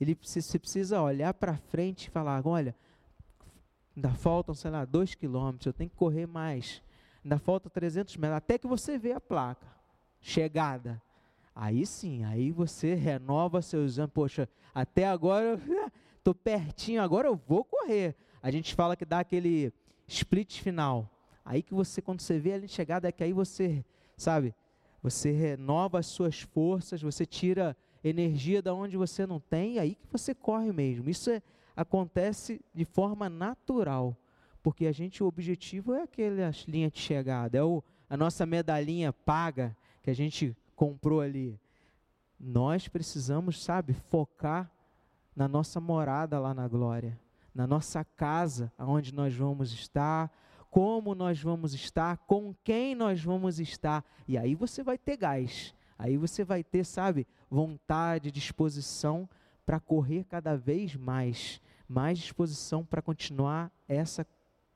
Ele, 0.00 0.18
você 0.20 0.58
precisa 0.58 1.00
olhar 1.00 1.32
para 1.34 1.56
frente 1.56 2.06
e 2.06 2.10
falar: 2.10 2.44
olha, 2.44 2.74
ainda 3.96 4.10
faltam, 4.10 4.52
sei 4.52 4.72
lá, 4.72 4.84
dois 4.84 5.14
quilômetros, 5.14 5.66
eu 5.66 5.72
tenho 5.72 5.88
que 5.88 5.96
correr 5.96 6.26
mais 6.26 6.82
ainda 7.26 7.38
falta 7.40 7.68
300 7.68 8.16
metros, 8.16 8.36
até 8.36 8.56
que 8.56 8.68
você 8.68 8.96
vê 8.96 9.10
a 9.10 9.20
placa, 9.20 9.66
chegada. 10.20 11.02
Aí 11.52 11.84
sim, 11.84 12.22
aí 12.24 12.52
você 12.52 12.94
renova 12.94 13.60
seu 13.60 13.84
exame. 13.84 14.12
Poxa, 14.12 14.48
até 14.72 15.08
agora 15.08 15.60
estou 16.26 16.34
pertinho, 16.34 17.00
agora 17.00 17.28
eu 17.28 17.36
vou 17.36 17.64
correr. 17.64 18.16
A 18.42 18.50
gente 18.50 18.74
fala 18.74 18.96
que 18.96 19.04
dá 19.04 19.20
aquele 19.20 19.72
split 20.08 20.60
final. 20.60 21.08
Aí 21.44 21.62
que 21.62 21.72
você, 21.72 22.02
quando 22.02 22.20
você 22.20 22.38
vê 22.38 22.54
ali 22.54 22.66
chegada, 22.66 23.08
é 23.08 23.12
que 23.12 23.22
aí 23.22 23.32
você, 23.32 23.84
sabe, 24.16 24.52
você 25.00 25.30
renova 25.30 26.00
as 26.00 26.06
suas 26.06 26.40
forças, 26.40 27.00
você 27.00 27.24
tira 27.24 27.76
energia 28.02 28.60
da 28.60 28.74
onde 28.74 28.96
você 28.96 29.24
não 29.24 29.38
tem, 29.38 29.78
aí 29.78 29.94
que 29.94 30.06
você 30.10 30.34
corre 30.34 30.72
mesmo. 30.72 31.08
Isso 31.08 31.30
é, 31.30 31.40
acontece 31.76 32.60
de 32.74 32.84
forma 32.84 33.28
natural 33.28 34.16
porque 34.66 34.88
a 34.88 34.92
gente, 34.92 35.22
o 35.22 35.28
objetivo 35.28 35.94
é 35.94 36.02
aquela 36.02 36.50
linha 36.66 36.90
de 36.90 36.98
chegada, 36.98 37.56
é 37.56 37.62
o, 37.62 37.84
a 38.10 38.16
nossa 38.16 38.44
medalhinha 38.44 39.12
paga 39.12 39.76
que 40.02 40.10
a 40.10 40.12
gente 40.12 40.56
comprou 40.74 41.20
ali. 41.20 41.56
Nós 42.36 42.88
precisamos, 42.88 43.62
sabe, 43.62 43.92
focar 43.92 44.68
na 45.36 45.46
nossa 45.46 45.78
morada 45.78 46.38
lá 46.38 46.54
na 46.54 46.66
glória, 46.66 47.20
na 47.54 47.66
nossa 47.66 48.02
casa, 48.02 48.72
aonde 48.78 49.14
nós 49.14 49.34
vamos 49.34 49.70
estar, 49.72 50.32
como 50.70 51.14
nós 51.14 51.40
vamos 51.40 51.74
estar, 51.74 52.16
com 52.18 52.54
quem 52.64 52.94
nós 52.94 53.22
vamos 53.22 53.60
estar. 53.60 54.04
E 54.26 54.38
aí 54.38 54.54
você 54.54 54.82
vai 54.82 54.96
ter 54.96 55.18
gás. 55.18 55.74
Aí 55.98 56.16
você 56.16 56.42
vai 56.42 56.64
ter, 56.64 56.84
sabe, 56.84 57.26
vontade, 57.50 58.30
disposição 58.30 59.28
para 59.64 59.78
correr 59.80 60.24
cada 60.24 60.56
vez 60.56 60.96
mais, 60.96 61.60
mais 61.88 62.18
disposição 62.18 62.84
para 62.84 63.02
continuar 63.02 63.70
essa 63.88 64.26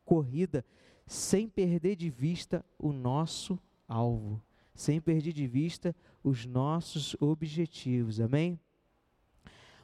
corrida 0.04 0.64
sem 1.06 1.48
perder 1.48 1.96
de 1.96 2.08
vista 2.08 2.64
o 2.78 2.92
nosso 2.92 3.58
alvo, 3.88 4.42
sem 4.74 5.00
perder 5.00 5.32
de 5.32 5.46
vista 5.46 5.94
os 6.22 6.46
nossos 6.46 7.16
objetivos. 7.20 8.20
Amém? 8.20 8.58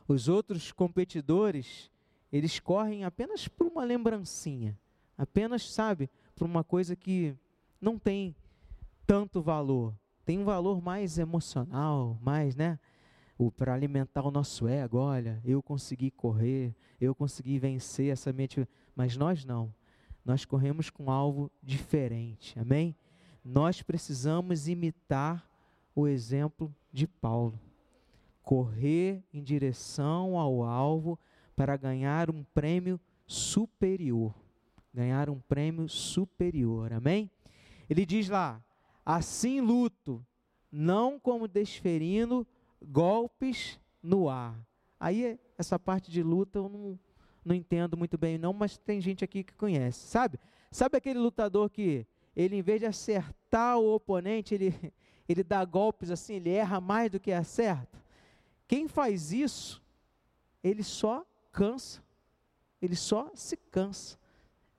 Os 0.09 0.29
outros 0.29 0.73
competidores, 0.73 1.90
eles 2.33 2.61
correm 2.61 3.05
apenas 3.05 3.49
por 3.49 3.66
uma 3.66 3.85
lembrancinha, 3.85 4.79
apenas, 5.16 5.71
sabe, 5.71 6.09
por 6.35 6.45
uma 6.45 6.62
coisa 6.62 6.95
que 6.95 7.37
não 7.81 7.99
tem 7.99 8.35
tanto 9.07 9.42
valor, 9.42 9.95
tem 10.25 10.38
um 10.38 10.45
valor 10.45 10.83
mais 10.83 11.19
emocional, 11.19 12.19
mais, 12.21 12.55
né? 12.55 12.79
Para 13.57 13.75
alimentar 13.75 14.23
o 14.23 14.31
nosso 14.31 14.66
ego, 14.66 14.99
olha, 14.99 15.40
eu 15.45 15.62
consegui 15.62 16.11
correr, 16.11 16.75
eu 17.01 17.14
consegui 17.14 17.59
vencer 17.59 18.11
essa 18.11 18.33
mente, 18.33 18.66
mas 18.95 19.16
nós 19.16 19.45
não 19.45 19.75
nós 20.27 20.45
corremos 20.45 20.90
com 20.90 21.05
um 21.05 21.11
alvo 21.11 21.49
diferente. 21.62 22.59
Amém? 22.59 22.97
Nós 23.45 23.81
precisamos 23.81 24.66
imitar 24.66 25.49
o 25.95 26.09
exemplo 26.09 26.75
de 26.92 27.07
Paulo. 27.07 27.61
Correr 28.46 29.24
em 29.35 29.42
direção 29.42 30.38
ao 30.38 30.62
alvo 30.62 31.18
para 31.56 31.76
ganhar 31.76 32.30
um 32.30 32.44
prêmio 32.54 33.00
superior. 33.26 34.32
Ganhar 34.94 35.28
um 35.28 35.40
prêmio 35.40 35.88
superior. 35.88 36.92
Amém? 36.92 37.28
Ele 37.90 38.06
diz 38.06 38.28
lá: 38.28 38.62
assim 39.04 39.61
luto, 39.61 40.24
não 40.70 41.18
como 41.18 41.48
desferindo 41.48 42.46
golpes 42.80 43.80
no 44.00 44.28
ar. 44.28 44.56
Aí 45.00 45.40
essa 45.59 45.76
parte 45.76 46.09
de 46.09 46.22
luta 46.22 46.61
eu 46.61 46.68
não, 46.68 46.98
não 47.44 47.52
entendo 47.52 47.96
muito 47.96 48.16
bem 48.16 48.38
não, 48.38 48.52
mas 48.52 48.78
tem 48.78 49.00
gente 49.00 49.24
aqui 49.24 49.42
que 49.42 49.54
conhece, 49.54 50.06
sabe? 50.06 50.38
Sabe 50.70 50.96
aquele 50.96 51.18
lutador 51.18 51.68
que 51.68 52.06
ele 52.37 52.54
em 52.54 52.62
vez 52.62 52.78
de 52.78 52.87
acertar 52.87 53.76
o 53.76 53.92
oponente, 53.92 54.54
ele, 54.54 54.72
ele 55.28 55.42
dá 55.42 55.64
golpes 55.64 56.12
assim, 56.12 56.35
ele 56.35 56.50
erra 56.50 56.80
mais 56.80 57.11
do 57.11 57.18
que 57.18 57.32
acerta? 57.32 58.06
Quem 58.68 58.88
faz 58.88 59.33
isso, 59.33 59.83
ele 60.62 60.83
só 60.83 61.24
cansa, 61.52 62.02
ele 62.83 62.96
só 62.96 63.31
se 63.35 63.57
cansa. 63.57 64.18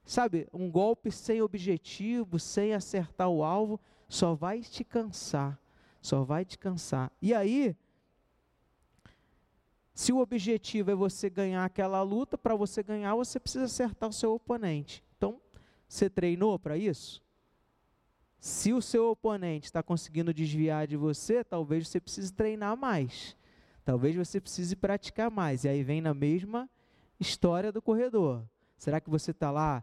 Sabe, 0.04 0.48
um 0.52 0.70
golpe 0.70 1.10
sem 1.10 1.42
objetivo, 1.42 2.38
sem 2.38 2.72
acertar 2.72 3.28
o 3.28 3.44
alvo, 3.44 3.78
só 4.08 4.34
vai 4.34 4.60
te 4.60 4.82
cansar, 4.82 5.60
só 6.00 6.22
vai 6.22 6.44
te 6.44 6.58
cansar. 6.58 7.12
E 7.20 7.34
aí, 7.34 7.76
se 9.92 10.12
o 10.12 10.18
objetivo 10.18 10.90
é 10.90 10.94
você 10.94 11.28
ganhar 11.28 11.64
aquela 11.64 12.00
luta, 12.02 12.38
para 12.38 12.54
você 12.54 12.82
ganhar, 12.82 13.14
você 13.16 13.40
precisa 13.40 13.64
acertar 13.64 14.08
o 14.08 14.12
seu 14.12 14.32
oponente. 14.32 15.04
Então, 15.16 15.40
você 15.88 16.08
treinou 16.08 16.58
para 16.58 16.76
isso? 16.76 17.22
Se 18.38 18.72
o 18.72 18.80
seu 18.80 19.10
oponente 19.10 19.66
está 19.66 19.82
conseguindo 19.82 20.32
desviar 20.32 20.86
de 20.86 20.96
você, 20.96 21.42
talvez 21.42 21.88
você 21.88 22.00
precise 22.00 22.32
treinar 22.32 22.76
mais. 22.76 23.36
Talvez 23.88 24.14
você 24.14 24.38
precise 24.38 24.76
praticar 24.76 25.30
mais. 25.30 25.64
E 25.64 25.68
aí 25.70 25.82
vem 25.82 26.02
na 26.02 26.12
mesma 26.12 26.68
história 27.18 27.72
do 27.72 27.80
corredor. 27.80 28.44
Será 28.76 29.00
que 29.00 29.08
você 29.08 29.30
está 29.30 29.50
lá 29.50 29.82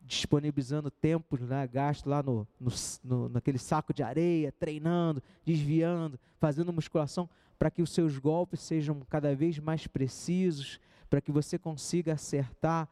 disponibilizando 0.00 0.92
tempo, 0.92 1.36
né, 1.44 1.66
gasto 1.66 2.08
lá 2.08 2.22
no, 2.22 2.46
no, 2.60 2.70
no, 3.02 3.28
naquele 3.28 3.58
saco 3.58 3.92
de 3.92 4.04
areia, 4.04 4.52
treinando, 4.52 5.20
desviando, 5.44 6.20
fazendo 6.38 6.72
musculação? 6.72 7.28
para 7.58 7.68
que 7.68 7.82
os 7.82 7.90
seus 7.90 8.16
golpes 8.16 8.60
sejam 8.60 9.00
cada 9.08 9.34
vez 9.34 9.58
mais 9.58 9.88
precisos, 9.88 10.78
para 11.10 11.20
que 11.20 11.32
você 11.32 11.58
consiga 11.58 12.12
acertar 12.12 12.88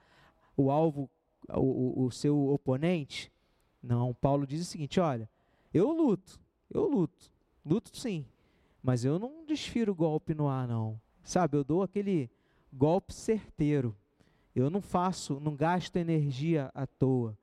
o 0.56 0.68
alvo, 0.68 1.08
o, 1.48 2.06
o, 2.06 2.10
seu 2.10 2.48
oponente? 2.48 3.30
Não, 3.80 4.12
Paulo 4.12 4.48
diz 4.48 4.60
o 4.62 4.64
seguinte: 4.64 4.98
olha, 4.98 5.30
eu 5.72 5.92
luto, 5.92 6.40
eu 6.72 6.88
luto, 6.88 7.30
luto 7.64 7.96
sim, 7.96 8.26
mas 8.84 9.04
eu 9.04 9.18
não 9.18 9.44
desfiro 9.44 9.92
golpe 9.94 10.32
no 10.32 10.46
ar, 10.46 10.68
não. 10.68 11.00
Sabe, 11.24 11.56
eu 11.56 11.64
dou 11.64 11.82
aquele 11.82 12.30
golpe 12.72 13.12
certeiro. 13.12 13.96
Eu 14.54 14.70
não 14.70 14.80
faço, 14.80 15.40
não 15.40 15.56
gasto 15.56 15.96
energia 15.96 16.70
à 16.72 16.86
toa. 16.86 17.36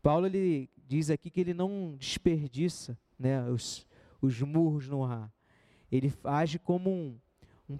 Paulo 0.00 0.26
ele 0.26 0.70
diz 0.88 1.10
aqui 1.10 1.28
que 1.28 1.40
ele 1.40 1.52
não 1.52 1.94
desperdiça 1.98 2.96
né, 3.18 3.46
os, 3.50 3.86
os 4.22 4.40
murros 4.40 4.88
no 4.88 5.04
ar 5.04 5.30
ele 5.96 6.12
age 6.24 6.58
como 6.58 6.90
um, 6.90 7.18
um, 7.68 7.78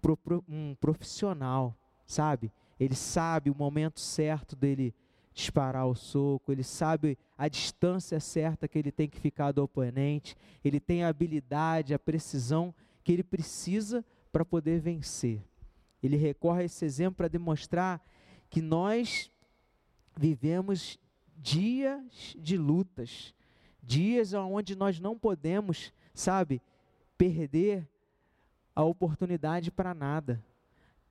um 0.48 0.74
profissional, 0.76 1.76
sabe? 2.06 2.52
Ele 2.78 2.94
sabe 2.94 3.50
o 3.50 3.54
momento 3.54 4.00
certo 4.00 4.54
dele 4.54 4.94
disparar 5.32 5.86
o 5.88 5.96
soco, 5.96 6.52
ele 6.52 6.62
sabe 6.62 7.18
a 7.36 7.48
distância 7.48 8.20
certa 8.20 8.68
que 8.68 8.78
ele 8.78 8.92
tem 8.92 9.08
que 9.08 9.18
ficar 9.18 9.50
do 9.50 9.64
oponente, 9.64 10.36
ele 10.64 10.78
tem 10.78 11.02
a 11.02 11.08
habilidade, 11.08 11.92
a 11.92 11.98
precisão 11.98 12.72
que 13.04 13.12
ele 13.12 13.22
precisa 13.22 14.04
para 14.32 14.44
poder 14.44 14.80
vencer. 14.80 15.44
Ele 16.02 16.16
recorre 16.16 16.62
a 16.62 16.64
esse 16.64 16.84
exemplo 16.84 17.18
para 17.18 17.28
demonstrar 17.28 18.02
que 18.50 18.60
nós 18.60 19.30
vivemos 20.16 20.98
dias 21.36 22.34
de 22.38 22.56
lutas, 22.56 23.34
dias 23.82 24.32
onde 24.32 24.74
nós 24.74 24.98
não 24.98 25.18
podemos, 25.18 25.92
sabe, 26.14 26.60
perder 27.18 27.88
a 28.74 28.82
oportunidade 28.82 29.70
para 29.70 29.94
nada. 29.94 30.44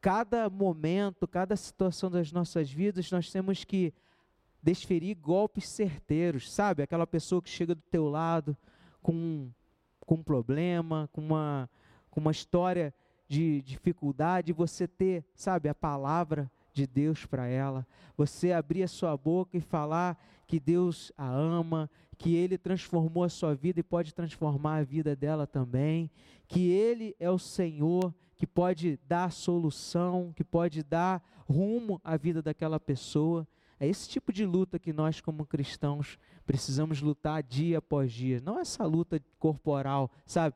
Cada 0.02 0.50
momento, 0.50 1.28
cada 1.28 1.56
situação 1.56 2.10
das 2.10 2.32
nossas 2.32 2.70
vidas, 2.70 3.10
nós 3.12 3.32
temos 3.32 3.64
que 3.64 3.94
desferir 4.62 5.16
golpes 5.16 5.68
certeiros, 5.70 6.52
sabe? 6.52 6.84
Aquela 6.84 7.06
pessoa 7.08 7.42
que 7.42 7.50
chega 7.50 7.76
do 7.76 7.82
teu 7.90 8.10
lado 8.10 8.58
com, 9.02 9.50
com 10.02 10.16
um 10.16 10.24
problema, 10.24 11.10
com 11.12 11.22
uma, 11.22 11.70
com 12.13 12.19
uma 12.19 12.32
história 12.32 12.93
de 13.28 13.63
dificuldade, 13.63 14.54
você 14.54 14.88
ter, 14.88 15.26
sabe, 15.34 15.67
a 15.67 15.73
palavra 15.73 16.49
de 16.71 16.86
Deus 16.86 17.26
para 17.26 17.47
ela, 17.47 17.88
você 18.15 18.52
abrir 18.52 18.84
a 18.84 18.88
sua 18.88 19.17
boca 19.17 19.58
e 19.58 19.60
falar 19.60 20.23
que 20.45 20.60
Deus 20.60 21.12
a 21.17 21.28
ama, 21.28 21.89
que 22.15 22.36
Ele 22.36 22.56
transformou 22.56 23.23
a 23.23 23.30
sua 23.30 23.56
vida 23.56 23.80
e 23.80 23.84
pode 23.84 24.13
transformar 24.13 24.78
a 24.78 24.84
vida 24.84 25.15
dela 25.15 25.47
também, 25.47 26.08
que 26.47 26.69
Ele 26.69 27.15
é 27.19 27.32
o 27.32 27.39
Senhor 27.39 28.13
que 28.36 28.45
pode 28.45 28.99
dar 29.08 29.32
solução, 29.32 30.32
que 30.36 30.43
pode 30.43 30.84
dar 30.84 31.23
rumo 31.49 31.99
à 32.04 32.15
vida 32.15 32.43
daquela 32.43 32.80
pessoa. 32.80 33.47
É 33.80 33.88
esse 33.88 34.08
tipo 34.08 34.32
de 34.32 34.45
luta 34.45 34.78
que 34.78 34.93
nós, 34.93 35.19
como 35.19 35.47
cristãos, 35.47 36.19
precisamos 36.45 37.02
lutar 37.02 37.41
dia 37.41 37.80
após 37.80 38.12
dia. 38.12 38.39
Não 38.39 38.60
essa 38.60 38.86
luta 38.86 39.19
corporal, 39.39 40.12
sabe? 40.28 40.56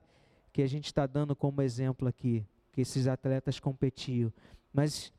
Que 0.58 0.64
a 0.64 0.68
gente 0.68 0.86
está 0.86 1.06
dando 1.06 1.36
como 1.36 1.62
exemplo 1.62 2.08
aqui, 2.08 2.44
que 2.74 2.82
esses 2.82 3.06
atletas 3.06 3.60
competiam. 3.60 4.34
Mas 4.74 5.14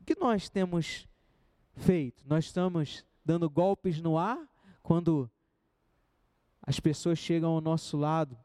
o 0.00 0.04
que 0.04 0.16
nós 0.16 0.48
temos 0.48 1.08
feito? 1.74 2.22
Nós 2.24 2.44
estamos 2.44 3.04
dando 3.24 3.50
golpes 3.50 4.00
no 4.00 4.16
ar 4.16 4.38
quando 4.84 5.28
as 6.62 6.78
pessoas 6.78 7.18
chegam 7.18 7.50
ao 7.50 7.60
nosso 7.60 7.96
lado 7.96 8.38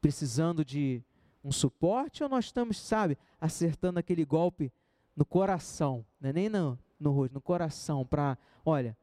precisando 0.00 0.64
de 0.64 1.02
um 1.44 1.52
suporte 1.52 2.22
ou 2.22 2.30
nós 2.30 2.46
estamos, 2.46 2.80
sabe, 2.80 3.18
acertando 3.38 3.98
aquele 3.98 4.24
golpe 4.24 4.72
no 5.14 5.26
coração, 5.26 6.02
não 6.18 6.30
é 6.30 6.32
nem 6.32 6.48
no, 6.48 6.78
no 6.98 7.12
rosto, 7.12 7.34
no 7.34 7.42
coração, 7.42 8.06
para, 8.06 8.38
olha, 8.64 8.96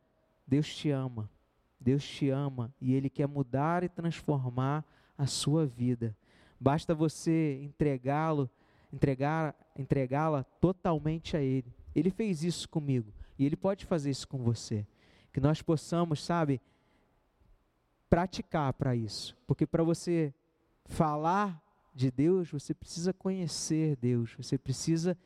Deus 0.48 0.76
te 0.76 0.90
ama, 0.90 1.30
Deus 1.80 2.04
te 2.04 2.32
ama 2.32 2.74
e 2.82 2.92
Ele 2.92 3.08
quer 3.08 3.28
mudar 3.28 3.84
e 3.84 3.90
transformar 3.90 4.84
a 5.16 5.28
sua 5.28 5.68
vida. 5.68 6.18
Basta 6.64 6.96
você 6.96 7.60
entregá-lo, 7.62 8.50
entregar, 8.94 9.54
entregá-la 9.78 10.46
totalmente 10.62 11.36
a 11.36 11.42
Ele. 11.42 11.70
Ele 11.94 12.10
fez 12.10 12.42
isso 12.42 12.70
comigo 12.70 13.12
e 13.38 13.46
Ele 13.46 13.58
pode 13.58 13.86
fazer 13.86 14.10
isso 14.10 14.26
com 14.26 14.38
você. 14.38 14.88
Que 15.34 15.42
nós 15.42 15.62
possamos, 15.62 16.24
sabe, 16.24 16.62
praticar 18.10 18.72
para 18.72 18.96
isso. 18.96 19.36
Porque 19.46 19.68
para 19.68 19.84
você 19.84 20.34
falar 20.86 21.62
de 21.94 22.10
Deus, 22.10 22.50
você 22.50 22.74
precisa 22.74 23.12
conhecer 23.12 23.98
Deus, 23.98 24.34
você 24.38 24.58
precisa 24.58 25.18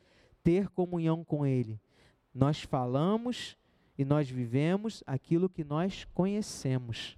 ter 0.42 0.68
comunhão 0.70 1.22
com 1.22 1.46
Ele. 1.46 1.80
Nós 2.34 2.62
falamos 2.62 3.56
e 3.96 4.04
nós 4.04 4.28
vivemos 4.28 5.04
aquilo 5.06 5.48
que 5.48 5.62
nós 5.62 6.04
conhecemos. 6.12 7.16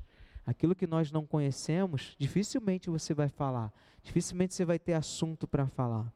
Aquilo 0.50 0.74
que 0.74 0.84
nós 0.84 1.12
não 1.12 1.24
conhecemos, 1.24 2.16
dificilmente 2.18 2.90
você 2.90 3.14
vai 3.14 3.28
falar, 3.28 3.72
dificilmente 4.02 4.52
você 4.52 4.64
vai 4.64 4.80
ter 4.80 4.94
assunto 4.94 5.46
para 5.46 5.68
falar. 5.68 6.12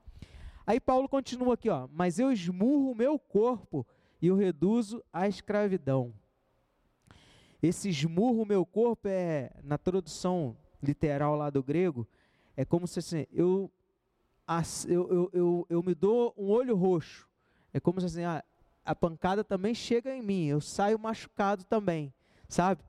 Aí 0.66 0.80
Paulo 0.80 1.08
continua 1.08 1.54
aqui, 1.54 1.70
ó, 1.70 1.86
mas 1.92 2.18
eu 2.18 2.32
esmurro 2.32 2.90
o 2.90 2.96
meu 2.96 3.16
corpo 3.16 3.86
e 4.20 4.32
o 4.32 4.34
reduzo 4.34 5.00
à 5.12 5.28
escravidão. 5.28 6.12
Esse 7.62 7.88
esmurro 7.88 8.44
meu 8.44 8.66
corpo 8.66 9.06
é, 9.06 9.52
na 9.62 9.78
tradução 9.78 10.56
literal 10.82 11.36
lá 11.36 11.48
do 11.48 11.62
grego, 11.62 12.04
é 12.56 12.64
como 12.64 12.88
se 12.88 12.98
assim, 12.98 13.26
eu, 13.30 13.70
eu, 14.88 15.08
eu, 15.12 15.30
eu, 15.32 15.66
eu 15.70 15.80
me 15.80 15.94
dou 15.94 16.34
um 16.36 16.50
olho 16.50 16.74
roxo. 16.74 17.28
É 17.72 17.78
como 17.78 18.00
se 18.00 18.06
assim, 18.06 18.24
a, 18.24 18.42
a 18.84 18.96
pancada 18.96 19.44
também 19.44 19.76
chega 19.76 20.12
em 20.12 20.22
mim, 20.22 20.46
eu 20.46 20.60
saio 20.60 20.98
machucado 20.98 21.62
também, 21.62 22.12
sabe? 22.48 22.82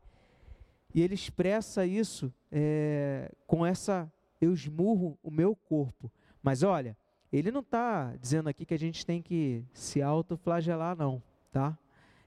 E 0.96 1.02
ele 1.02 1.14
expressa 1.14 1.86
isso 1.86 2.34
é, 2.52 3.32
com 3.46 3.64
essa, 3.64 4.12
eu 4.42 4.52
esmurro 4.52 5.20
o 5.22 5.30
meu 5.30 5.56
corpo. 5.56 6.12
Mas 6.42 6.64
olha, 6.64 6.98
ele 7.32 7.52
não 7.52 7.62
está 7.62 8.16
dizendo 8.16 8.50
aqui 8.50 8.66
que 8.66 8.74
a 8.74 8.80
gente 8.80 9.06
tem 9.06 9.22
que 9.22 9.64
se 9.74 10.02
autoflagelar, 10.02 10.96
não, 10.96 11.22
tá? 11.52 11.78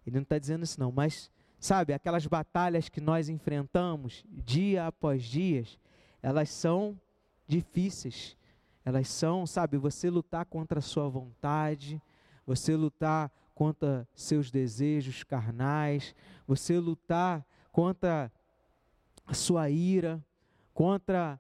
Ele 0.07 0.17
não 0.17 0.23
está 0.23 0.39
dizendo 0.39 0.63
isso, 0.63 0.79
não. 0.79 0.93
Mas 0.93 1.31
Sabe, 1.61 1.93
aquelas 1.93 2.25
batalhas 2.27 2.89
que 2.89 3.01
nós 3.01 3.29
enfrentamos 3.29 4.25
dia 4.29 4.87
após 4.87 5.25
dia, 5.25 5.65
elas 6.23 6.51
são 6.51 6.99
difíceis. 7.49 8.37
Elas 8.85 9.09
são, 9.09 9.45
sabe, 9.45 9.77
você 9.77 10.09
lutar 10.09 10.47
contra 10.47 10.79
a 10.79 10.83
sua 10.83 11.09
vontade, 11.09 12.01
você 12.47 12.77
lutar 12.77 13.31
contra 13.55 14.07
seus 14.15 14.53
desejos 14.53 15.25
carnais, 15.25 16.15
você 16.47 16.79
lutar 16.79 17.45
contra 17.73 18.31
a 19.29 19.35
sua 19.35 19.71
ira, 19.71 20.25
contra 20.73 21.39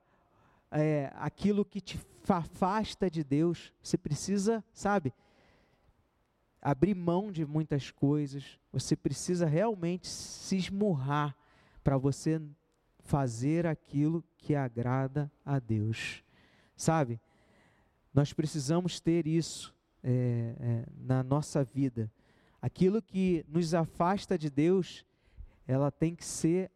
é, 0.70 1.10
aquilo 1.16 1.64
que 1.64 1.80
te 1.80 1.98
afasta 2.28 3.10
de 3.10 3.24
Deus. 3.24 3.72
Você 3.82 3.96
precisa, 3.96 4.62
sabe, 4.72 5.12
abrir 6.60 6.94
mão 6.94 7.32
de 7.32 7.46
muitas 7.46 7.90
coisas. 7.90 8.58
Você 8.72 8.94
precisa 8.94 9.46
realmente 9.46 10.06
se 10.06 10.56
esmurrar 10.56 11.34
para 11.82 11.96
você 11.96 12.40
fazer 13.00 13.66
aquilo 13.66 14.22
que 14.36 14.54
agrada 14.54 15.32
a 15.44 15.58
Deus. 15.58 16.22
Sabe? 16.76 17.18
Nós 18.12 18.32
precisamos 18.32 19.00
ter 19.00 19.26
isso 19.26 19.74
é, 20.02 20.54
é, 20.60 20.84
na 20.96 21.22
nossa 21.22 21.64
vida. 21.64 22.12
Aquilo 22.60 23.00
que 23.00 23.44
nos 23.48 23.72
afasta 23.72 24.36
de 24.36 24.50
Deus, 24.50 25.06
ela 25.66 25.90
tem 25.90 26.14
que 26.14 26.24
ser, 26.24 26.70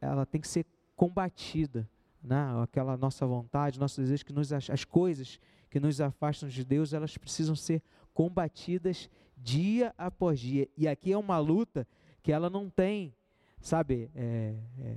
ela 0.00 0.26
tem 0.26 0.40
que 0.40 0.48
ser 0.48 0.66
combatida, 0.96 1.88
né? 2.22 2.44
Aquela 2.62 2.96
nossa 2.96 3.26
vontade, 3.26 3.78
nosso 3.78 4.00
desejo 4.00 4.24
que 4.24 4.32
nos 4.32 4.52
as 4.52 4.84
coisas 4.84 5.40
que 5.70 5.78
nos 5.78 6.00
afastam 6.00 6.48
de 6.48 6.64
Deus, 6.64 6.92
elas 6.92 7.16
precisam 7.16 7.54
ser 7.54 7.82
combatidas 8.14 9.08
dia 9.36 9.94
após 9.96 10.40
dia. 10.40 10.68
E 10.76 10.88
aqui 10.88 11.12
é 11.12 11.18
uma 11.18 11.38
luta 11.38 11.86
que 12.22 12.32
ela 12.32 12.50
não 12.50 12.68
tem, 12.68 13.14
sabe, 13.60 14.10
é, 14.14 14.54
é, 14.80 14.96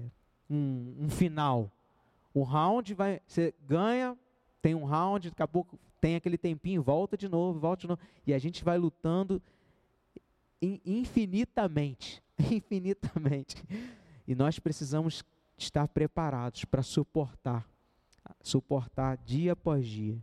um, 0.50 0.96
um, 1.02 1.10
final. 1.10 1.72
O 2.34 2.44
round 2.44 2.94
vai, 2.94 3.22
você 3.28 3.54
ganha, 3.68 4.18
tem 4.62 4.74
um 4.74 4.86
round, 4.86 5.30
daqui 5.30 5.44
a 5.44 5.48
pouco 5.48 5.78
tem 6.00 6.16
aquele 6.16 6.38
tempinho, 6.38 6.82
volta 6.82 7.16
de 7.16 7.28
novo, 7.28 7.60
volta 7.60 7.82
de 7.82 7.88
novo, 7.88 8.02
e 8.26 8.34
a 8.34 8.40
gente 8.40 8.64
vai 8.64 8.78
lutando 8.78 9.42
infinitamente, 10.86 12.24
infinitamente. 12.40 13.56
E 14.32 14.36
nós 14.36 14.58
precisamos 14.60 15.26
estar 15.58 15.90
preparados 15.90 16.64
para 16.64 16.82
suportar, 16.82 17.68
suportar 18.42 19.18
dia 19.18 19.52
após 19.52 19.86
dia. 19.86 20.18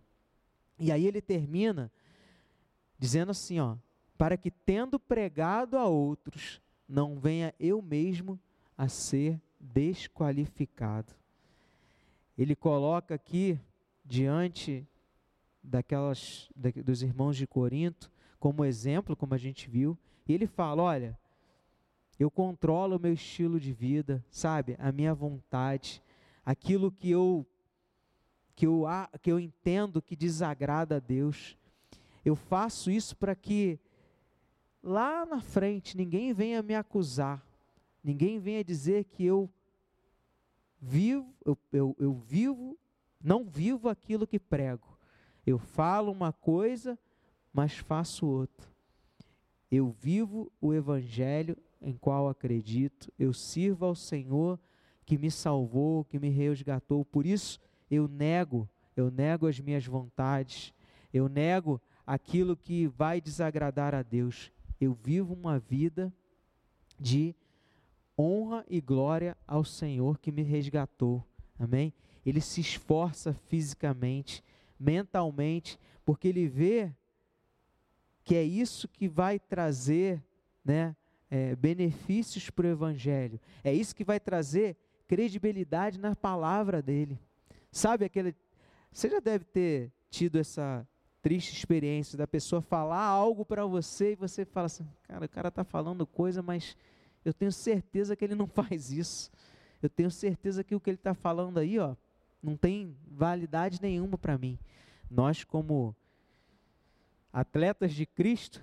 E 0.79 0.91
aí 0.91 1.07
ele 1.07 1.21
termina 1.21 1.93
dizendo 2.99 3.33
assim, 3.33 3.61
ó, 3.61 3.77
para 4.17 4.39
que 4.39 4.51
tendo 4.51 4.99
pregado 4.99 5.77
a 5.77 5.85
outros, 5.85 6.59
não 6.89 7.21
venha 7.21 7.55
eu 7.61 7.83
mesmo 7.83 8.41
a 8.79 8.89
ser 8.89 9.39
desqualificado. 9.61 11.13
Ele 12.39 12.57
coloca 12.57 13.15
aqui 13.15 13.61
diante 14.07 14.89
daquelas 15.63 16.49
dos 16.57 17.03
irmãos 17.03 17.37
de 17.37 17.47
Corinto 17.47 18.11
como 18.41 18.65
exemplo, 18.65 19.15
como 19.15 19.35
a 19.35 19.39
gente 19.39 19.69
viu, 19.69 19.99
e 20.27 20.33
ele 20.33 20.47
fala, 20.47 20.83
olha, 20.83 21.19
eu 22.19 22.31
controlo 22.31 22.97
o 22.97 23.01
meu 23.01 23.13
estilo 23.13 23.61
de 23.61 23.73
vida, 23.73 24.25
sabe? 24.31 24.77
A 24.79 24.91
minha 24.91 25.15
vontade, 25.15 26.03
aquilo 26.45 26.91
que 26.91 27.11
eu 27.11 27.47
que 28.57 28.67
eu 28.67 28.85
que 29.23 29.31
eu 29.31 29.39
entendo 29.39 30.03
que 30.03 30.17
desagrada 30.17 30.97
a 30.97 31.01
Deus. 31.01 31.57
Eu 32.25 32.35
faço 32.35 32.91
isso 32.91 33.17
para 33.17 33.37
que 33.37 33.79
lá 34.83 35.25
na 35.25 35.41
frente 35.41 35.97
ninguém 35.97 36.33
venha 36.33 36.61
me 36.61 36.75
acusar, 36.75 37.41
ninguém 38.03 38.41
venha 38.41 38.65
dizer 38.65 39.05
que 39.05 39.25
eu 39.25 39.49
vivo, 40.81 41.33
eu, 41.45 41.57
eu, 41.73 41.97
eu 42.01 42.13
vivo, 42.15 42.77
não 43.23 43.45
vivo 43.45 43.89
aquilo 43.89 44.27
que 44.27 44.41
prego. 44.41 44.99
Eu 45.47 45.59
falo 45.59 46.11
uma 46.11 46.33
coisa, 46.33 46.99
mas 47.53 47.79
faço 47.79 48.27
outra. 48.27 48.69
Eu 49.71 49.91
vivo 49.91 50.51
o 50.61 50.75
evangelho 50.75 51.57
em 51.81 51.95
qual 51.95 52.29
acredito, 52.29 53.13
eu 53.19 53.33
sirvo 53.33 53.87
ao 53.87 53.95
Senhor 53.95 54.59
que 55.05 55.17
me 55.17 55.31
salvou, 55.31 56.05
que 56.05 56.19
me 56.19 56.29
resgatou. 56.29 57.05
Por 57.05 57.25
isso 57.25 57.61
eu 57.91 58.07
nego, 58.09 58.69
eu 58.97 59.11
nego 59.11 59.47
as 59.47 59.59
minhas 59.59 59.87
vontades, 59.87 60.73
eu 61.13 61.29
nego 61.29 61.81
aquilo 62.07 62.57
que 62.57 62.87
vai 62.87 63.21
desagradar 63.21 63.95
a 63.95 64.03
Deus. 64.03 64.51
Eu 64.81 64.95
vivo 64.95 65.35
uma 65.35 65.59
vida 65.59 66.13
de 66.99 67.35
honra 68.19 68.65
e 68.69 68.81
glória 68.81 69.37
ao 69.47 69.65
Senhor 69.65 70.19
que 70.19 70.33
me 70.33 70.43
resgatou. 70.43 71.25
Amém? 71.59 71.93
Ele 72.27 72.41
se 72.41 72.61
esforça 72.61 73.33
fisicamente, 73.47 74.43
mentalmente, 74.79 75.79
porque 76.05 76.29
ele 76.29 76.49
vê 76.49 76.93
que 78.25 78.35
é 78.35 78.43
isso 78.43 78.89
que 78.89 79.09
vai 79.09 79.39
trazer, 79.39 80.23
né, 80.65 80.95
é, 81.31 81.55
benefícios 81.57 82.51
para 82.51 82.67
o 82.67 82.71
Evangelho. 82.71 83.41
É 83.63 83.73
isso 83.73 83.95
que 83.95 84.05
vai 84.05 84.19
trazer 84.19 84.77
credibilidade 85.07 85.99
na 85.99 86.15
palavra 86.15 86.83
dele. 86.83 87.19
Sabe 87.71 88.05
aquele. 88.05 88.35
Você 88.93 89.09
já 89.09 89.21
deve 89.21 89.45
ter 89.45 89.93
tido 90.11 90.39
essa 90.39 90.87
triste 91.21 91.57
experiência 91.57 92.17
da 92.17 92.27
pessoa 92.27 92.63
falar 92.63 93.03
algo 93.03 93.45
para 93.45 93.65
você 93.67 94.13
e 94.13 94.17
você 94.17 94.45
fala 94.45 94.67
assim: 94.67 94.87
cara, 95.03 95.27
o 95.27 95.29
cara 95.29 95.49
está 95.49 95.65
falando 95.65 96.07
coisa, 96.07 96.43
mas 96.43 96.77
eu 97.25 97.33
tenho 97.33 97.53
certeza 97.53 98.17
que 98.17 98.25
ele 98.25 98.35
não 98.35 98.47
faz 98.49 98.91
isso. 98.91 99.31
Eu 99.83 99.89
tenho 99.89 100.11
certeza 100.11 100.65
que 100.65 100.75
o 100.75 100.81
que 100.81 100.91
ele 100.91 100.97
está 100.97 101.15
falando 101.15 101.59
aí, 101.59 101.79
ó, 101.79 101.95
não 102.43 102.57
tem 102.57 102.97
validade 103.07 103.81
nenhuma 103.81 104.19
para 104.19 104.37
mim. 104.37 104.59
Nós, 105.11 105.45
como 105.45 105.95
atletas 107.33 107.95
de 107.95 108.05
Cristo, 108.05 108.61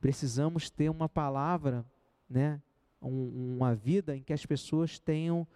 precisamos 0.00 0.68
ter 0.68 0.90
uma 0.90 1.08
palavra 1.08 1.84
né, 2.28 2.60
um, 3.00 3.56
uma 3.56 3.74
vida 3.74 4.16
em 4.16 4.22
que 4.22 4.32
as 4.32 4.44
pessoas 4.44 4.98
tenham 4.98 5.46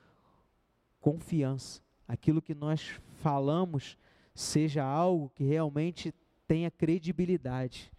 confiança. 1.00 1.82
Aquilo 2.06 2.42
que 2.42 2.54
nós 2.54 3.00
falamos 3.14 3.96
seja 4.34 4.84
algo 4.84 5.30
que 5.30 5.44
realmente 5.44 6.14
tenha 6.46 6.70
credibilidade. 6.70 7.92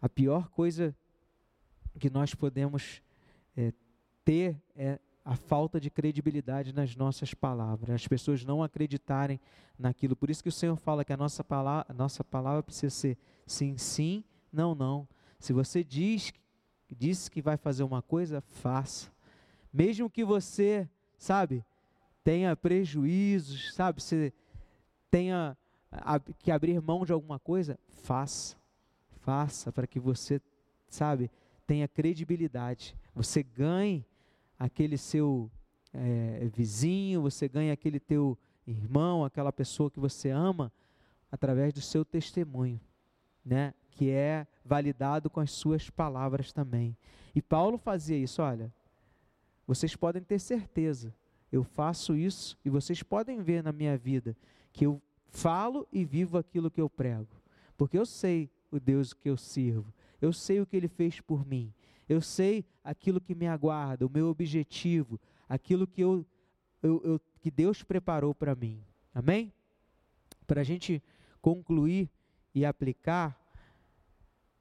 A 0.00 0.08
pior 0.08 0.48
coisa 0.50 0.94
que 1.98 2.08
nós 2.08 2.34
podemos 2.34 3.02
é, 3.56 3.72
ter 4.24 4.60
é 4.74 4.98
a 5.24 5.36
falta 5.36 5.78
de 5.78 5.90
credibilidade 5.90 6.72
nas 6.72 6.96
nossas 6.96 7.34
palavras, 7.34 7.90
as 7.90 8.08
pessoas 8.08 8.46
não 8.46 8.62
acreditarem 8.62 9.38
naquilo. 9.78 10.16
Por 10.16 10.30
isso 10.30 10.42
que 10.42 10.48
o 10.48 10.52
Senhor 10.52 10.76
fala 10.76 11.04
que 11.04 11.12
a 11.12 11.18
nossa 11.18 11.44
palavra, 11.44 11.84
a 11.86 11.92
nossa 11.92 12.24
palavra 12.24 12.62
precisa 12.62 12.88
ser 12.88 13.18
sim, 13.46 13.76
sim, 13.76 14.24
não, 14.50 14.74
não. 14.74 15.06
Se 15.38 15.52
você 15.52 15.84
diz 15.84 16.32
disse 16.94 17.30
que 17.30 17.42
vai 17.42 17.56
fazer 17.56 17.82
uma 17.82 18.02
coisa, 18.02 18.40
faça. 18.40 19.10
Mesmo 19.72 20.08
que 20.08 20.24
você, 20.24 20.88
sabe, 21.16 21.64
tenha 22.24 22.56
prejuízos, 22.56 23.74
sabe, 23.74 24.02
você 24.02 24.32
tenha 25.10 25.56
que 26.38 26.50
abrir 26.50 26.80
mão 26.80 27.04
de 27.04 27.12
alguma 27.12 27.38
coisa, 27.38 27.78
faça. 27.88 28.56
Faça 29.20 29.72
para 29.72 29.86
que 29.86 30.00
você, 30.00 30.40
sabe, 30.88 31.30
tenha 31.66 31.86
credibilidade. 31.86 32.96
Você 33.14 33.42
ganhe 33.42 34.06
aquele 34.58 34.96
seu 34.96 35.50
é, 35.92 36.48
vizinho, 36.54 37.22
você 37.22 37.48
ganhe 37.48 37.70
aquele 37.70 38.00
teu 38.00 38.38
irmão, 38.66 39.24
aquela 39.24 39.52
pessoa 39.52 39.90
que 39.90 40.00
você 40.00 40.30
ama, 40.30 40.72
através 41.30 41.72
do 41.72 41.80
seu 41.80 42.04
testemunho, 42.04 42.80
né? 43.44 43.74
Que 43.98 44.10
é 44.10 44.46
validado 44.64 45.28
com 45.28 45.40
as 45.40 45.50
suas 45.50 45.90
palavras 45.90 46.52
também. 46.52 46.96
E 47.34 47.42
Paulo 47.42 47.76
fazia 47.76 48.16
isso, 48.16 48.40
olha, 48.40 48.72
vocês 49.66 49.96
podem 49.96 50.22
ter 50.22 50.38
certeza, 50.38 51.12
eu 51.50 51.64
faço 51.64 52.14
isso 52.14 52.56
e 52.64 52.70
vocês 52.70 53.02
podem 53.02 53.42
ver 53.42 53.60
na 53.60 53.72
minha 53.72 53.98
vida 53.98 54.36
que 54.72 54.86
eu 54.86 55.02
falo 55.26 55.84
e 55.92 56.04
vivo 56.04 56.38
aquilo 56.38 56.70
que 56.70 56.80
eu 56.80 56.88
prego, 56.88 57.42
porque 57.76 57.98
eu 57.98 58.06
sei 58.06 58.48
o 58.70 58.78
Deus 58.78 59.12
que 59.12 59.28
eu 59.28 59.36
sirvo, 59.36 59.92
eu 60.20 60.32
sei 60.32 60.60
o 60.60 60.66
que 60.66 60.76
ele 60.76 60.86
fez 60.86 61.20
por 61.20 61.44
mim, 61.44 61.74
eu 62.08 62.20
sei 62.20 62.64
aquilo 62.84 63.20
que 63.20 63.34
me 63.34 63.48
aguarda, 63.48 64.06
o 64.06 64.10
meu 64.10 64.28
objetivo, 64.28 65.20
aquilo 65.48 65.88
que, 65.88 66.02
eu, 66.02 66.24
eu, 66.80 67.02
eu 67.04 67.20
que 67.40 67.50
Deus 67.50 67.82
preparou 67.82 68.32
para 68.32 68.54
mim. 68.54 68.80
Amém? 69.12 69.52
Para 70.46 70.60
a 70.60 70.64
gente 70.64 71.02
concluir 71.42 72.08
e 72.54 72.64
aplicar, 72.64 73.37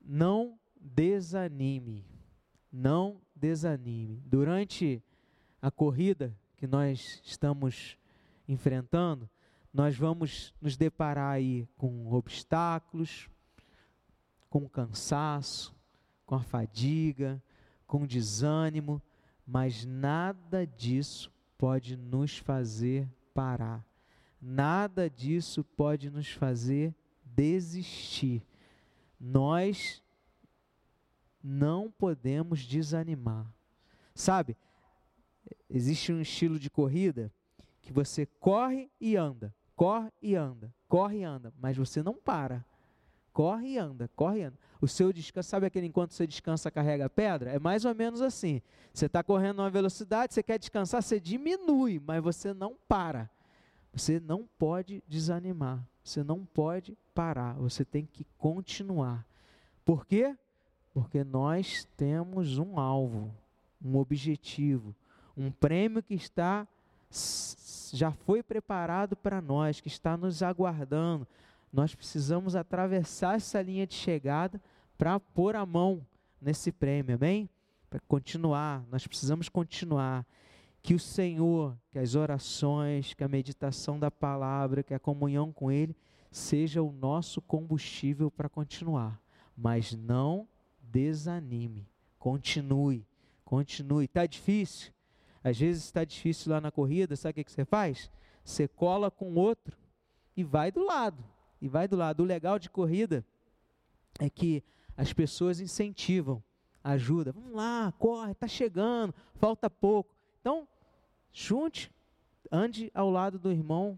não 0.07 0.57
desanime. 0.79 2.05
Não 2.71 3.21
desanime. 3.35 4.21
Durante 4.25 5.03
a 5.61 5.69
corrida 5.69 6.35
que 6.55 6.65
nós 6.65 7.21
estamos 7.23 7.97
enfrentando, 8.47 9.29
nós 9.73 9.95
vamos 9.97 10.53
nos 10.61 10.77
deparar 10.77 11.33
aí 11.33 11.67
com 11.77 12.11
obstáculos, 12.11 13.29
com 14.49 14.67
cansaço, 14.67 15.75
com 16.25 16.35
a 16.35 16.41
fadiga, 16.41 17.41
com 17.85 18.07
desânimo, 18.07 19.01
mas 19.45 19.85
nada 19.85 20.65
disso 20.65 21.31
pode 21.57 21.97
nos 21.97 22.37
fazer 22.37 23.07
parar. 23.33 23.85
Nada 24.41 25.09
disso 25.09 25.63
pode 25.63 26.09
nos 26.09 26.31
fazer 26.31 26.95
desistir 27.23 28.43
nós 29.19 30.03
não 31.43 31.91
podemos 31.91 32.61
desanimar. 32.61 33.51
Sabe, 34.13 34.57
existe 35.69 36.11
um 36.11 36.21
estilo 36.21 36.59
de 36.59 36.69
corrida 36.69 37.31
que 37.81 37.93
você 37.93 38.25
corre 38.25 38.91
e 38.99 39.15
anda, 39.15 39.53
corre 39.75 40.11
e 40.21 40.35
anda, 40.35 40.73
corre 40.87 41.19
e 41.19 41.23
anda, 41.23 41.53
mas 41.59 41.77
você 41.77 42.03
não 42.03 42.15
para. 42.15 42.65
Corre 43.31 43.67
e 43.67 43.77
anda, 43.77 44.09
corre 44.15 44.39
e 44.39 44.43
anda. 44.43 44.57
O 44.81 44.87
seu 44.87 45.13
descanso, 45.13 45.49
sabe 45.49 45.67
aquele 45.67 45.85
enquanto 45.85 46.11
você 46.13 46.25
descansa, 46.25 46.71
carrega 46.71 47.05
a 47.05 47.09
pedra? 47.09 47.51
É 47.51 47.59
mais 47.59 47.85
ou 47.85 47.93
menos 47.93 48.19
assim. 48.19 48.61
Você 48.91 49.05
está 49.05 49.23
correndo 49.23 49.59
uma 49.59 49.69
velocidade, 49.69 50.33
você 50.33 50.41
quer 50.41 50.57
descansar, 50.57 51.03
você 51.03 51.19
diminui, 51.19 51.99
mas 51.99 52.21
você 52.23 52.53
não 52.53 52.75
para. 52.87 53.29
Você 53.97 54.19
não 54.19 54.47
pode 54.59 55.03
desanimar. 55.07 55.83
Você 56.03 56.23
não 56.23 56.45
pode 56.45 56.95
parar. 57.15 57.53
Você 57.53 57.83
tem 57.83 58.05
que 58.05 58.25
continuar. 58.37 59.25
Por 59.83 60.05
quê? 60.05 60.35
Porque 60.93 61.23
nós 61.23 61.87
temos 61.97 62.59
um 62.59 62.79
alvo, 62.79 63.33
um 63.83 63.97
objetivo, 63.97 64.95
um 65.35 65.49
prêmio 65.49 66.03
que 66.03 66.13
está 66.13 66.67
já 67.91 68.11
foi 68.11 68.43
preparado 68.43 69.15
para 69.15 69.41
nós, 69.41 69.79
que 69.79 69.87
está 69.87 70.15
nos 70.15 70.43
aguardando. 70.43 71.27
Nós 71.73 71.95
precisamos 71.95 72.55
atravessar 72.55 73.35
essa 73.35 73.61
linha 73.61 73.87
de 73.87 73.95
chegada 73.95 74.61
para 74.97 75.19
pôr 75.19 75.55
a 75.55 75.65
mão 75.65 76.05
nesse 76.39 76.71
prêmio, 76.71 77.15
amém? 77.15 77.49
Para 77.89 77.99
continuar, 78.01 78.83
nós 78.91 79.07
precisamos 79.07 79.49
continuar. 79.49 80.23
Que 80.87 80.95
o 80.95 80.99
Senhor, 80.99 81.77
que 81.91 81.99
as 81.99 82.15
orações, 82.15 83.13
que 83.13 83.21
a 83.21 83.27
meditação 83.27 83.99
da 83.99 84.09
palavra, 84.09 84.81
que 84.81 84.93
a 84.93 84.99
comunhão 84.99 85.51
com 85.51 85.69
Ele, 85.69 85.93
seja 86.31 86.81
o 86.81 86.93
nosso 86.93 87.41
combustível 87.41 88.31
para 88.31 88.47
continuar. 88.47 89.21
Mas 89.53 89.91
não 89.91 90.47
desanime, 90.81 91.85
continue, 92.17 93.05
continue. 93.43 94.05
Está 94.05 94.25
difícil? 94.25 94.93
Às 95.43 95.59
vezes 95.59 95.83
está 95.83 96.05
difícil 96.05 96.53
lá 96.53 96.61
na 96.61 96.71
corrida, 96.71 97.17
sabe 97.17 97.41
o 97.41 97.43
que 97.43 97.51
você 97.51 97.65
faz? 97.65 98.09
Você 98.41 98.65
cola 98.65 99.11
com 99.11 99.35
outro 99.35 99.77
e 100.37 100.41
vai 100.41 100.71
do 100.71 100.85
lado. 100.85 101.21
E 101.59 101.67
vai 101.67 101.89
do 101.89 101.97
lado. 101.97 102.23
O 102.23 102.25
legal 102.25 102.57
de 102.57 102.69
corrida 102.69 103.25
é 104.21 104.29
que 104.29 104.63
as 104.95 105.11
pessoas 105.11 105.59
incentivam, 105.59 106.41
ajudam. 106.81 107.33
Vamos 107.33 107.51
lá, 107.51 107.93
corre, 107.99 108.31
está 108.31 108.47
chegando, 108.47 109.13
falta 109.35 109.69
pouco. 109.69 110.15
Então, 110.39 110.65
junte, 111.37 111.91
ande 112.51 112.89
ao 112.95 113.11
lado 113.11 113.37
do 113.37 113.51
irmão, 113.51 113.97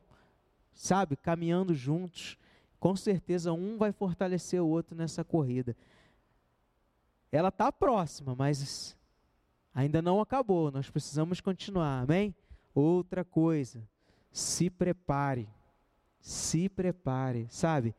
sabe, 0.74 1.16
caminhando 1.16 1.74
juntos. 1.74 2.38
Com 2.82 2.98
certeza 2.98 3.54
um 3.54 3.78
vai 3.78 3.94
fortalecer 3.94 4.62
o 4.62 4.68
outro 4.68 4.94
nessa 4.94 5.24
corrida. 5.24 5.76
Ela 7.32 7.48
está 7.48 7.72
próxima, 7.72 8.36
mas 8.36 8.98
ainda 9.74 10.02
não 10.02 10.20
acabou, 10.20 10.70
nós 10.70 10.90
precisamos 10.90 11.40
continuar, 11.40 12.02
amém? 12.04 12.36
Outra 12.76 13.24
coisa, 13.24 13.88
se 14.32 14.70
prepare, 14.70 15.48
se 16.20 16.68
prepare, 16.68 17.48
sabe? 17.50 17.96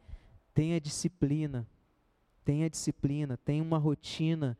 Tenha 0.52 0.78
disciplina, 0.78 1.66
tenha 2.44 2.68
disciplina, 2.68 3.38
tenha 3.38 3.62
uma 3.62 3.78
rotina 3.78 4.58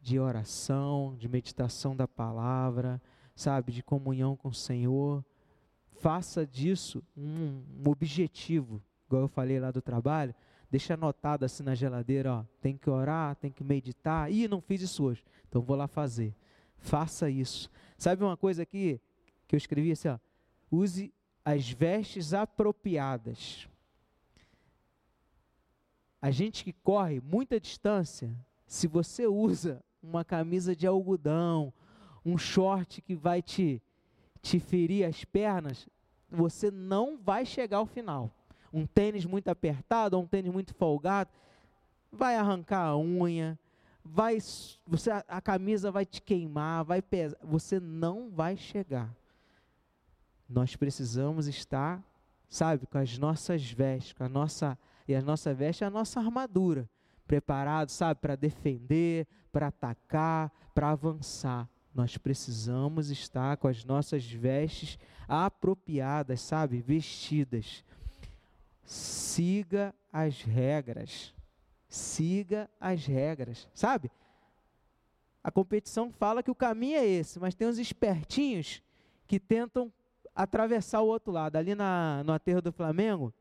de 0.00 0.18
oração, 0.18 1.14
de 1.16 1.28
meditação 1.28 1.94
da 1.94 2.08
palavra, 2.08 3.00
sabe? 3.38 3.70
De 3.70 3.84
comunhão 3.84 4.36
com 4.36 4.48
o 4.48 4.54
Senhor. 4.54 5.24
Faça 6.00 6.44
disso 6.44 7.02
um, 7.16 7.62
um 7.84 7.88
objetivo, 7.88 8.82
igual 9.06 9.22
eu 9.22 9.28
falei 9.28 9.60
lá 9.60 9.70
do 9.70 9.80
trabalho, 9.80 10.34
deixa 10.68 10.94
anotado 10.94 11.44
assim 11.44 11.62
na 11.62 11.74
geladeira, 11.74 12.34
ó, 12.34 12.44
tem 12.60 12.76
que 12.76 12.90
orar, 12.90 13.36
tem 13.36 13.50
que 13.50 13.62
meditar. 13.62 14.30
Ih, 14.30 14.48
não 14.48 14.60
fiz 14.60 14.82
isso 14.82 15.04
hoje, 15.04 15.24
então 15.48 15.62
vou 15.62 15.76
lá 15.76 15.86
fazer. 15.86 16.34
Faça 16.78 17.30
isso. 17.30 17.70
Sabe 17.96 18.24
uma 18.24 18.36
coisa 18.36 18.62
aqui 18.62 19.00
que 19.46 19.54
eu 19.54 19.58
escrevi 19.58 19.92
assim, 19.92 20.08
ó, 20.08 20.18
use 20.70 21.12
as 21.44 21.70
vestes 21.70 22.34
apropriadas. 22.34 23.68
A 26.20 26.32
gente 26.32 26.64
que 26.64 26.72
corre 26.72 27.20
muita 27.20 27.60
distância, 27.60 28.34
se 28.66 28.88
você 28.88 29.28
usa 29.28 29.82
uma 30.02 30.24
camisa 30.24 30.74
de 30.74 30.86
algodão, 30.86 31.72
um 32.24 32.36
short 32.36 33.00
que 33.02 33.14
vai 33.14 33.42
te, 33.42 33.82
te 34.42 34.58
ferir 34.58 35.06
as 35.06 35.24
pernas, 35.24 35.88
você 36.30 36.70
não 36.70 37.16
vai 37.16 37.44
chegar 37.46 37.78
ao 37.78 37.86
final 37.86 38.32
um 38.72 38.86
tênis 38.86 39.24
muito 39.24 39.48
apertado 39.48 40.16
ou 40.16 40.22
um 40.22 40.26
tênis 40.26 40.52
muito 40.52 40.74
folgado, 40.74 41.30
vai 42.12 42.36
arrancar 42.36 42.86
a 42.86 42.98
unha, 42.98 43.58
vai 44.04 44.38
você 44.86 45.10
a 45.10 45.40
camisa 45.40 45.90
vai 45.90 46.06
te 46.06 46.20
queimar, 46.22 46.84
vai 46.84 47.02
pesar, 47.02 47.36
você 47.42 47.78
não 47.80 48.30
vai 48.30 48.56
chegar. 48.56 49.14
Nós 50.48 50.76
precisamos 50.76 51.46
estar, 51.46 52.02
sabe, 52.48 52.86
com 52.86 52.98
as 52.98 53.18
nossas 53.18 53.70
vestes, 53.70 54.12
com 54.14 54.24
a 54.24 54.28
nossa 54.28 54.78
e 55.06 55.14
a 55.14 55.22
nossa 55.22 55.54
veste 55.54 55.84
é 55.84 55.86
a 55.86 55.90
nossa 55.90 56.20
armadura, 56.20 56.88
preparado, 57.26 57.88
sabe, 57.90 58.20
para 58.20 58.36
defender, 58.36 59.26
para 59.50 59.68
atacar, 59.68 60.52
para 60.74 60.90
avançar. 60.90 61.68
Nós 61.98 62.16
precisamos 62.16 63.10
estar 63.10 63.58
com 63.58 63.68
as 63.68 63.84
nossas 63.84 64.24
vestes 64.24 64.98
apropriadas, 65.28 66.40
sabe, 66.40 66.80
vestidas 66.80 67.84
siga 68.88 69.94
as 70.10 70.40
regras. 70.40 71.34
Siga 71.88 72.68
as 72.80 73.04
regras, 73.04 73.68
sabe? 73.74 74.10
A 75.44 75.50
competição 75.50 76.10
fala 76.10 76.42
que 76.42 76.50
o 76.50 76.54
caminho 76.54 76.96
é 76.96 77.06
esse, 77.06 77.38
mas 77.38 77.54
tem 77.54 77.68
uns 77.68 77.78
espertinhos 77.78 78.82
que 79.26 79.38
tentam 79.38 79.92
atravessar 80.34 81.00
o 81.00 81.06
outro 81.06 81.32
lado. 81.32 81.56
Ali 81.56 81.74
na, 81.74 82.22
no 82.24 82.32
aterro 82.32 82.62
do 82.62 82.72
Flamengo, 82.72 83.32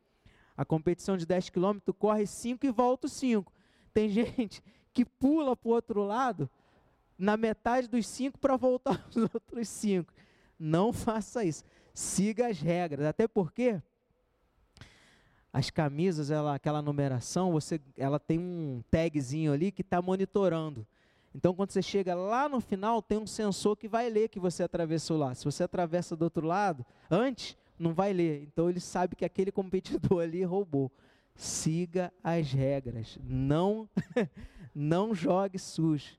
a 0.55 0.65
competição 0.65 1.17
de 1.17 1.25
10 1.25 1.49
quilômetros 1.49 1.95
corre 1.97 2.25
5 2.25 2.65
e 2.65 2.71
volta 2.71 3.07
5. 3.07 3.51
Tem 3.93 4.07
gente 4.09 4.61
que 4.93 5.05
pula 5.05 5.55
para 5.55 5.69
o 5.69 5.73
outro 5.73 6.03
lado 6.03 6.49
na 7.17 7.35
metade 7.35 7.87
dos 7.87 8.07
5 8.07 8.37
para 8.37 8.55
voltar 8.55 9.05
os 9.09 9.17
outros 9.17 9.67
5. 9.67 10.13
Não 10.59 10.91
faça 10.93 11.43
isso. 11.43 11.63
Siga 11.93 12.47
as 12.47 12.59
regras, 12.59 13.05
até 13.05 13.27
porque 13.27 13.81
as 15.51 15.69
camisas, 15.69 16.29
ela, 16.29 16.53
aquela 16.53 16.81
numeração, 16.81 17.51
você, 17.51 17.81
ela 17.97 18.19
tem 18.19 18.37
um 18.37 18.83
tagzinho 18.91 19.51
ali 19.51 19.71
que 19.71 19.81
está 19.81 20.01
monitorando. 20.01 20.85
Então, 21.33 21.53
quando 21.53 21.71
você 21.71 21.81
chega 21.81 22.15
lá 22.15 22.47
no 22.49 22.59
final, 22.59 23.01
tem 23.01 23.17
um 23.17 23.27
sensor 23.27 23.75
que 23.75 23.87
vai 23.87 24.09
ler 24.09 24.29
que 24.29 24.39
você 24.39 24.63
atravessou 24.63 25.17
lá. 25.17 25.33
Se 25.33 25.45
você 25.45 25.63
atravessa 25.63 26.15
do 26.15 26.23
outro 26.23 26.45
lado, 26.45 26.85
antes, 27.09 27.57
não 27.77 27.93
vai 27.93 28.13
ler. 28.13 28.43
Então, 28.43 28.69
ele 28.69 28.79
sabe 28.79 29.15
que 29.15 29.25
aquele 29.25 29.51
competidor 29.51 30.21
ali 30.23 30.43
roubou. 30.43 30.91
Siga 31.35 32.11
as 32.23 32.51
regras. 32.51 33.19
Não, 33.23 33.87
não 34.73 35.13
jogue 35.13 35.59
sujo. 35.59 36.17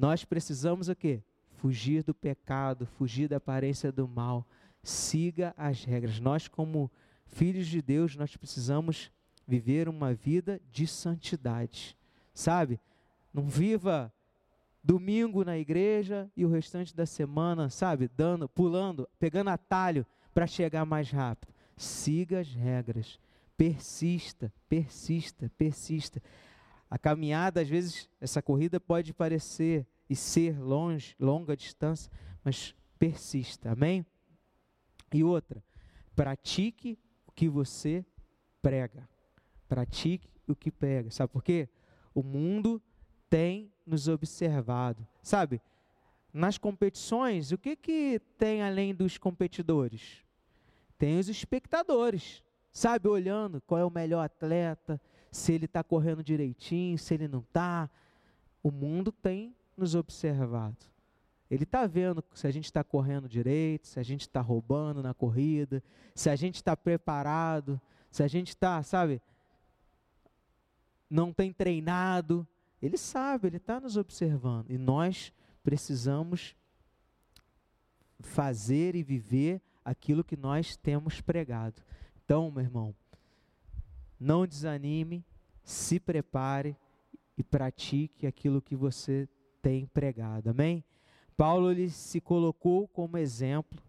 Nós 0.00 0.24
precisamos 0.24 0.88
o 0.88 0.96
quê? 0.96 1.22
Fugir 1.58 2.02
do 2.02 2.14
pecado, 2.14 2.86
fugir 2.86 3.28
da 3.28 3.36
aparência 3.36 3.92
do 3.92 4.08
mal. 4.08 4.46
Siga 4.82 5.52
as 5.58 5.84
regras. 5.84 6.18
Nós, 6.18 6.48
como 6.48 6.90
filhos 7.26 7.66
de 7.66 7.82
Deus, 7.82 8.16
nós 8.16 8.34
precisamos 8.34 9.12
viver 9.46 9.90
uma 9.90 10.14
vida 10.14 10.58
de 10.72 10.86
santidade. 10.86 11.98
Sabe? 12.32 12.80
Não 13.30 13.46
viva 13.46 14.10
domingo 14.82 15.44
na 15.44 15.58
igreja 15.58 16.30
e 16.34 16.46
o 16.46 16.50
restante 16.50 16.96
da 16.96 17.04
semana, 17.04 17.68
sabe, 17.68 18.08
dando, 18.08 18.48
pulando, 18.48 19.06
pegando 19.18 19.50
atalho 19.50 20.06
para 20.32 20.46
chegar 20.46 20.86
mais 20.86 21.10
rápido. 21.10 21.52
Siga 21.76 22.40
as 22.40 22.54
regras. 22.54 23.20
Persista, 23.54 24.50
persista, 24.66 25.52
persista. 25.58 26.22
A 26.90 26.98
caminhada, 26.98 27.60
às 27.60 27.68
vezes, 27.68 28.08
essa 28.20 28.42
corrida 28.42 28.80
pode 28.80 29.14
parecer 29.14 29.86
e 30.08 30.16
ser 30.16 30.60
longe, 30.60 31.14
longa 31.20 31.56
distância, 31.56 32.10
mas 32.42 32.74
persista. 32.98 33.70
Amém? 33.70 34.04
E 35.14 35.22
outra, 35.22 35.62
pratique 36.16 36.98
que 37.34 37.48
você 37.48 38.04
prega. 38.60 39.08
Pratique 39.68 40.28
o 40.48 40.54
que 40.56 40.70
prega. 40.70 41.10
Sabe 41.10 41.32
por 41.32 41.44
quê? 41.44 41.68
O 42.12 42.24
mundo 42.24 42.82
tem 43.28 43.72
nos 43.86 44.08
observado. 44.08 45.06
Sabe? 45.22 45.62
Nas 46.32 46.58
competições, 46.58 47.52
o 47.52 47.58
que, 47.58 47.76
que 47.76 48.20
tem 48.36 48.62
além 48.62 48.94
dos 48.94 49.16
competidores? 49.16 50.24
Tem 50.98 51.18
os 51.18 51.28
espectadores, 51.28 52.42
sabe? 52.72 53.08
Olhando 53.08 53.60
qual 53.62 53.80
é 53.80 53.84
o 53.84 53.90
melhor 53.90 54.22
atleta, 54.24 55.00
se 55.30 55.52
ele 55.52 55.66
está 55.66 55.82
correndo 55.82 56.22
direitinho, 56.22 56.98
se 56.98 57.14
ele 57.14 57.28
não 57.28 57.40
está. 57.40 57.88
O 58.62 58.70
mundo 58.70 59.12
tem 59.12 59.54
nos 59.76 59.94
observado. 59.94 60.76
Ele 61.50 61.64
está 61.64 61.86
vendo 61.86 62.22
se 62.34 62.46
a 62.46 62.50
gente 62.50 62.66
está 62.66 62.84
correndo 62.84 63.28
direito, 63.28 63.88
se 63.88 63.98
a 63.98 64.02
gente 64.02 64.22
está 64.22 64.40
roubando 64.40 65.02
na 65.02 65.12
corrida, 65.12 65.82
se 66.14 66.30
a 66.30 66.36
gente 66.36 66.56
está 66.56 66.76
preparado, 66.76 67.80
se 68.10 68.22
a 68.22 68.28
gente 68.28 68.48
está, 68.48 68.82
sabe, 68.82 69.20
não 71.08 71.32
tem 71.32 71.52
treinado. 71.52 72.46
Ele 72.80 72.96
sabe, 72.96 73.48
Ele 73.48 73.56
está 73.56 73.80
nos 73.80 73.96
observando. 73.96 74.70
E 74.70 74.78
nós 74.78 75.32
precisamos 75.62 76.54
fazer 78.20 78.94
e 78.94 79.02
viver 79.02 79.60
aquilo 79.84 80.22
que 80.22 80.36
nós 80.36 80.76
temos 80.76 81.20
pregado. 81.20 81.82
Então, 82.24 82.50
meu 82.50 82.62
irmão, 82.62 82.94
não 84.20 84.46
desanime, 84.46 85.24
se 85.64 85.98
prepare 85.98 86.76
e 87.38 87.42
pratique 87.42 88.26
aquilo 88.26 88.60
que 88.60 88.76
você 88.76 89.26
tem 89.62 89.86
pregado. 89.86 90.50
Amém? 90.50 90.84
Paulo 91.36 91.70
ele 91.70 91.88
se 91.88 92.20
colocou 92.20 92.86
como 92.86 93.16
exemplo 93.16 93.82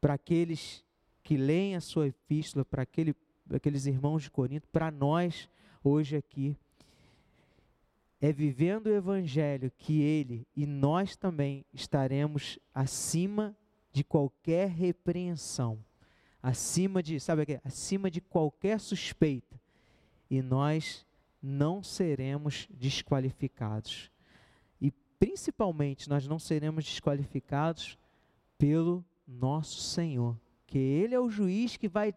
para 0.00 0.14
aqueles 0.14 0.82
que 1.22 1.36
leem 1.36 1.76
a 1.76 1.80
sua 1.80 2.06
epístola, 2.06 2.64
para 2.64 2.82
aquele, 2.82 3.14
aqueles 3.52 3.84
irmãos 3.84 4.22
de 4.22 4.30
Corinto, 4.30 4.66
para 4.68 4.90
nós 4.90 5.50
hoje 5.84 6.16
aqui. 6.16 6.56
É 8.20 8.32
vivendo 8.32 8.86
o 8.86 8.94
evangelho 8.94 9.70
que 9.76 10.00
ele 10.00 10.46
e 10.56 10.66
nós 10.66 11.14
também 11.14 11.66
estaremos 11.72 12.58
acima 12.74 13.54
de 13.92 14.02
qualquer 14.02 14.70
repreensão, 14.70 15.84
acima 16.48 17.02
de, 17.02 17.20
sabe 17.20 17.42
o 17.42 17.46
que? 17.46 17.60
Acima 17.62 18.10
de 18.10 18.20
qualquer 18.20 18.80
suspeita. 18.80 19.60
E 20.30 20.40
nós 20.40 21.06
não 21.42 21.82
seremos 21.82 22.66
desqualificados. 22.70 24.10
E 24.80 24.90
principalmente 25.18 26.08
nós 26.08 26.26
não 26.26 26.38
seremos 26.38 26.84
desqualificados 26.84 27.98
pelo 28.56 29.04
nosso 29.26 29.80
Senhor, 29.80 30.36
que 30.66 30.78
ele 30.78 31.14
é 31.14 31.20
o 31.20 31.30
juiz 31.30 31.76
que 31.76 31.86
vai, 31.86 32.14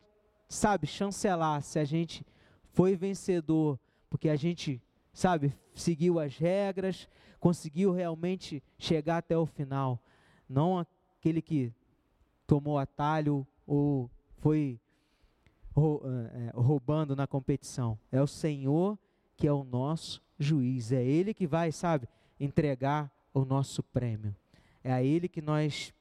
sabe, 0.48 0.88
chancelar 0.88 1.62
se 1.62 1.78
a 1.78 1.84
gente 1.84 2.26
foi 2.72 2.96
vencedor, 2.96 3.78
porque 4.10 4.30
a 4.30 4.36
gente, 4.36 4.82
sabe, 5.14 5.54
seguiu 5.76 6.20
as 6.20 6.38
regras, 6.38 7.08
conseguiu 7.38 7.92
realmente 7.92 8.64
chegar 8.78 9.18
até 9.18 9.38
o 9.38 9.46
final, 9.46 10.02
não 10.48 10.80
aquele 10.80 11.42
que 11.42 11.74
tomou 12.48 12.78
atalho 12.78 13.46
ou 13.68 14.10
foi 14.42 14.80
é, 15.78 16.52
roubando 16.54 17.16
na 17.16 17.28
competição. 17.28 17.98
É 18.12 18.22
o 18.22 18.28
Senhor 18.28 18.98
que 19.38 19.48
é 19.48 19.54
o 19.54 19.64
nosso 19.64 20.22
juiz. 20.38 20.92
É 20.92 21.04
Ele 21.04 21.34
que 21.34 21.48
vai, 21.48 21.72
sabe, 21.72 22.08
entregar 22.40 23.12
o 23.34 23.46
nosso 23.46 23.82
prêmio. 23.82 24.36
É 24.84 24.92
a 24.92 25.02
Ele 25.02 25.28
que 25.28 25.42
nós 25.42 25.94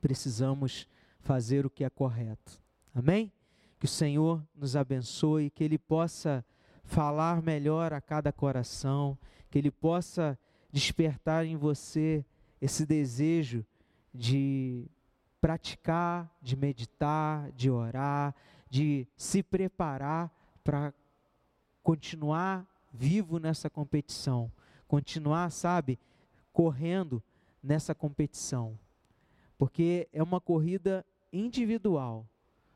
precisamos 0.00 0.88
fazer 1.20 1.64
o 1.64 1.70
que 1.70 1.84
é 1.84 1.90
correto. 1.90 2.60
Amém? 2.94 3.30
Que 3.78 3.84
o 3.84 3.88
Senhor 3.88 4.42
nos 4.54 4.74
abençoe, 4.74 5.50
que 5.50 5.62
Ele 5.62 5.78
possa 5.78 6.44
falar 6.82 7.42
melhor 7.42 7.92
a 7.92 8.00
cada 8.00 8.32
coração, 8.32 9.18
que 9.50 9.58
Ele 9.58 9.70
possa 9.70 10.38
despertar 10.72 11.44
em 11.44 11.56
você 11.56 12.24
esse 12.60 12.86
desejo 12.86 13.64
de 14.12 14.86
praticar, 15.44 16.34
de 16.40 16.56
meditar, 16.56 17.52
de 17.52 17.70
orar, 17.70 18.34
de 18.70 19.06
se 19.14 19.42
preparar 19.42 20.34
para 20.64 20.90
continuar 21.82 22.66
vivo 22.90 23.38
nessa 23.38 23.68
competição, 23.68 24.50
continuar, 24.88 25.50
sabe, 25.50 25.98
correndo 26.50 27.22
nessa 27.62 27.94
competição. 27.94 28.78
Porque 29.58 30.08
é 30.14 30.22
uma 30.22 30.40
corrida 30.40 31.04
individual. 31.30 32.26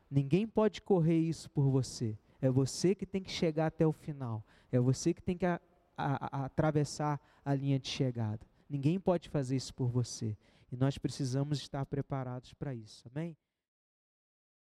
Ninguém 0.07 0.45
pode 0.45 0.79
correr 0.79 1.17
isso 1.17 1.49
por 1.49 1.71
você. 1.71 2.15
É 2.39 2.51
você 2.51 2.93
que 2.93 3.03
tem 3.07 3.23
que 3.23 3.31
chegar 3.31 3.65
até 3.65 3.87
o 3.87 3.91
final. 3.91 4.43
É 4.71 4.79
você 4.79 5.11
que 5.11 5.23
tem 5.23 5.35
que 5.35 5.47
a, 5.47 5.59
a, 5.97 6.41
a, 6.41 6.45
atravessar 6.45 7.19
a 7.43 7.55
linha 7.55 7.79
de 7.79 7.87
chegada. 7.87 8.45
Ninguém 8.69 8.99
pode 8.99 9.27
fazer 9.27 9.55
isso 9.55 9.73
por 9.73 9.89
você. 9.89 10.37
E 10.71 10.77
nós 10.77 10.97
precisamos 10.97 11.59
estar 11.59 11.85
preparados 11.85 12.53
para 12.53 12.73
isso. 12.73 13.07
Amém? 13.13 13.35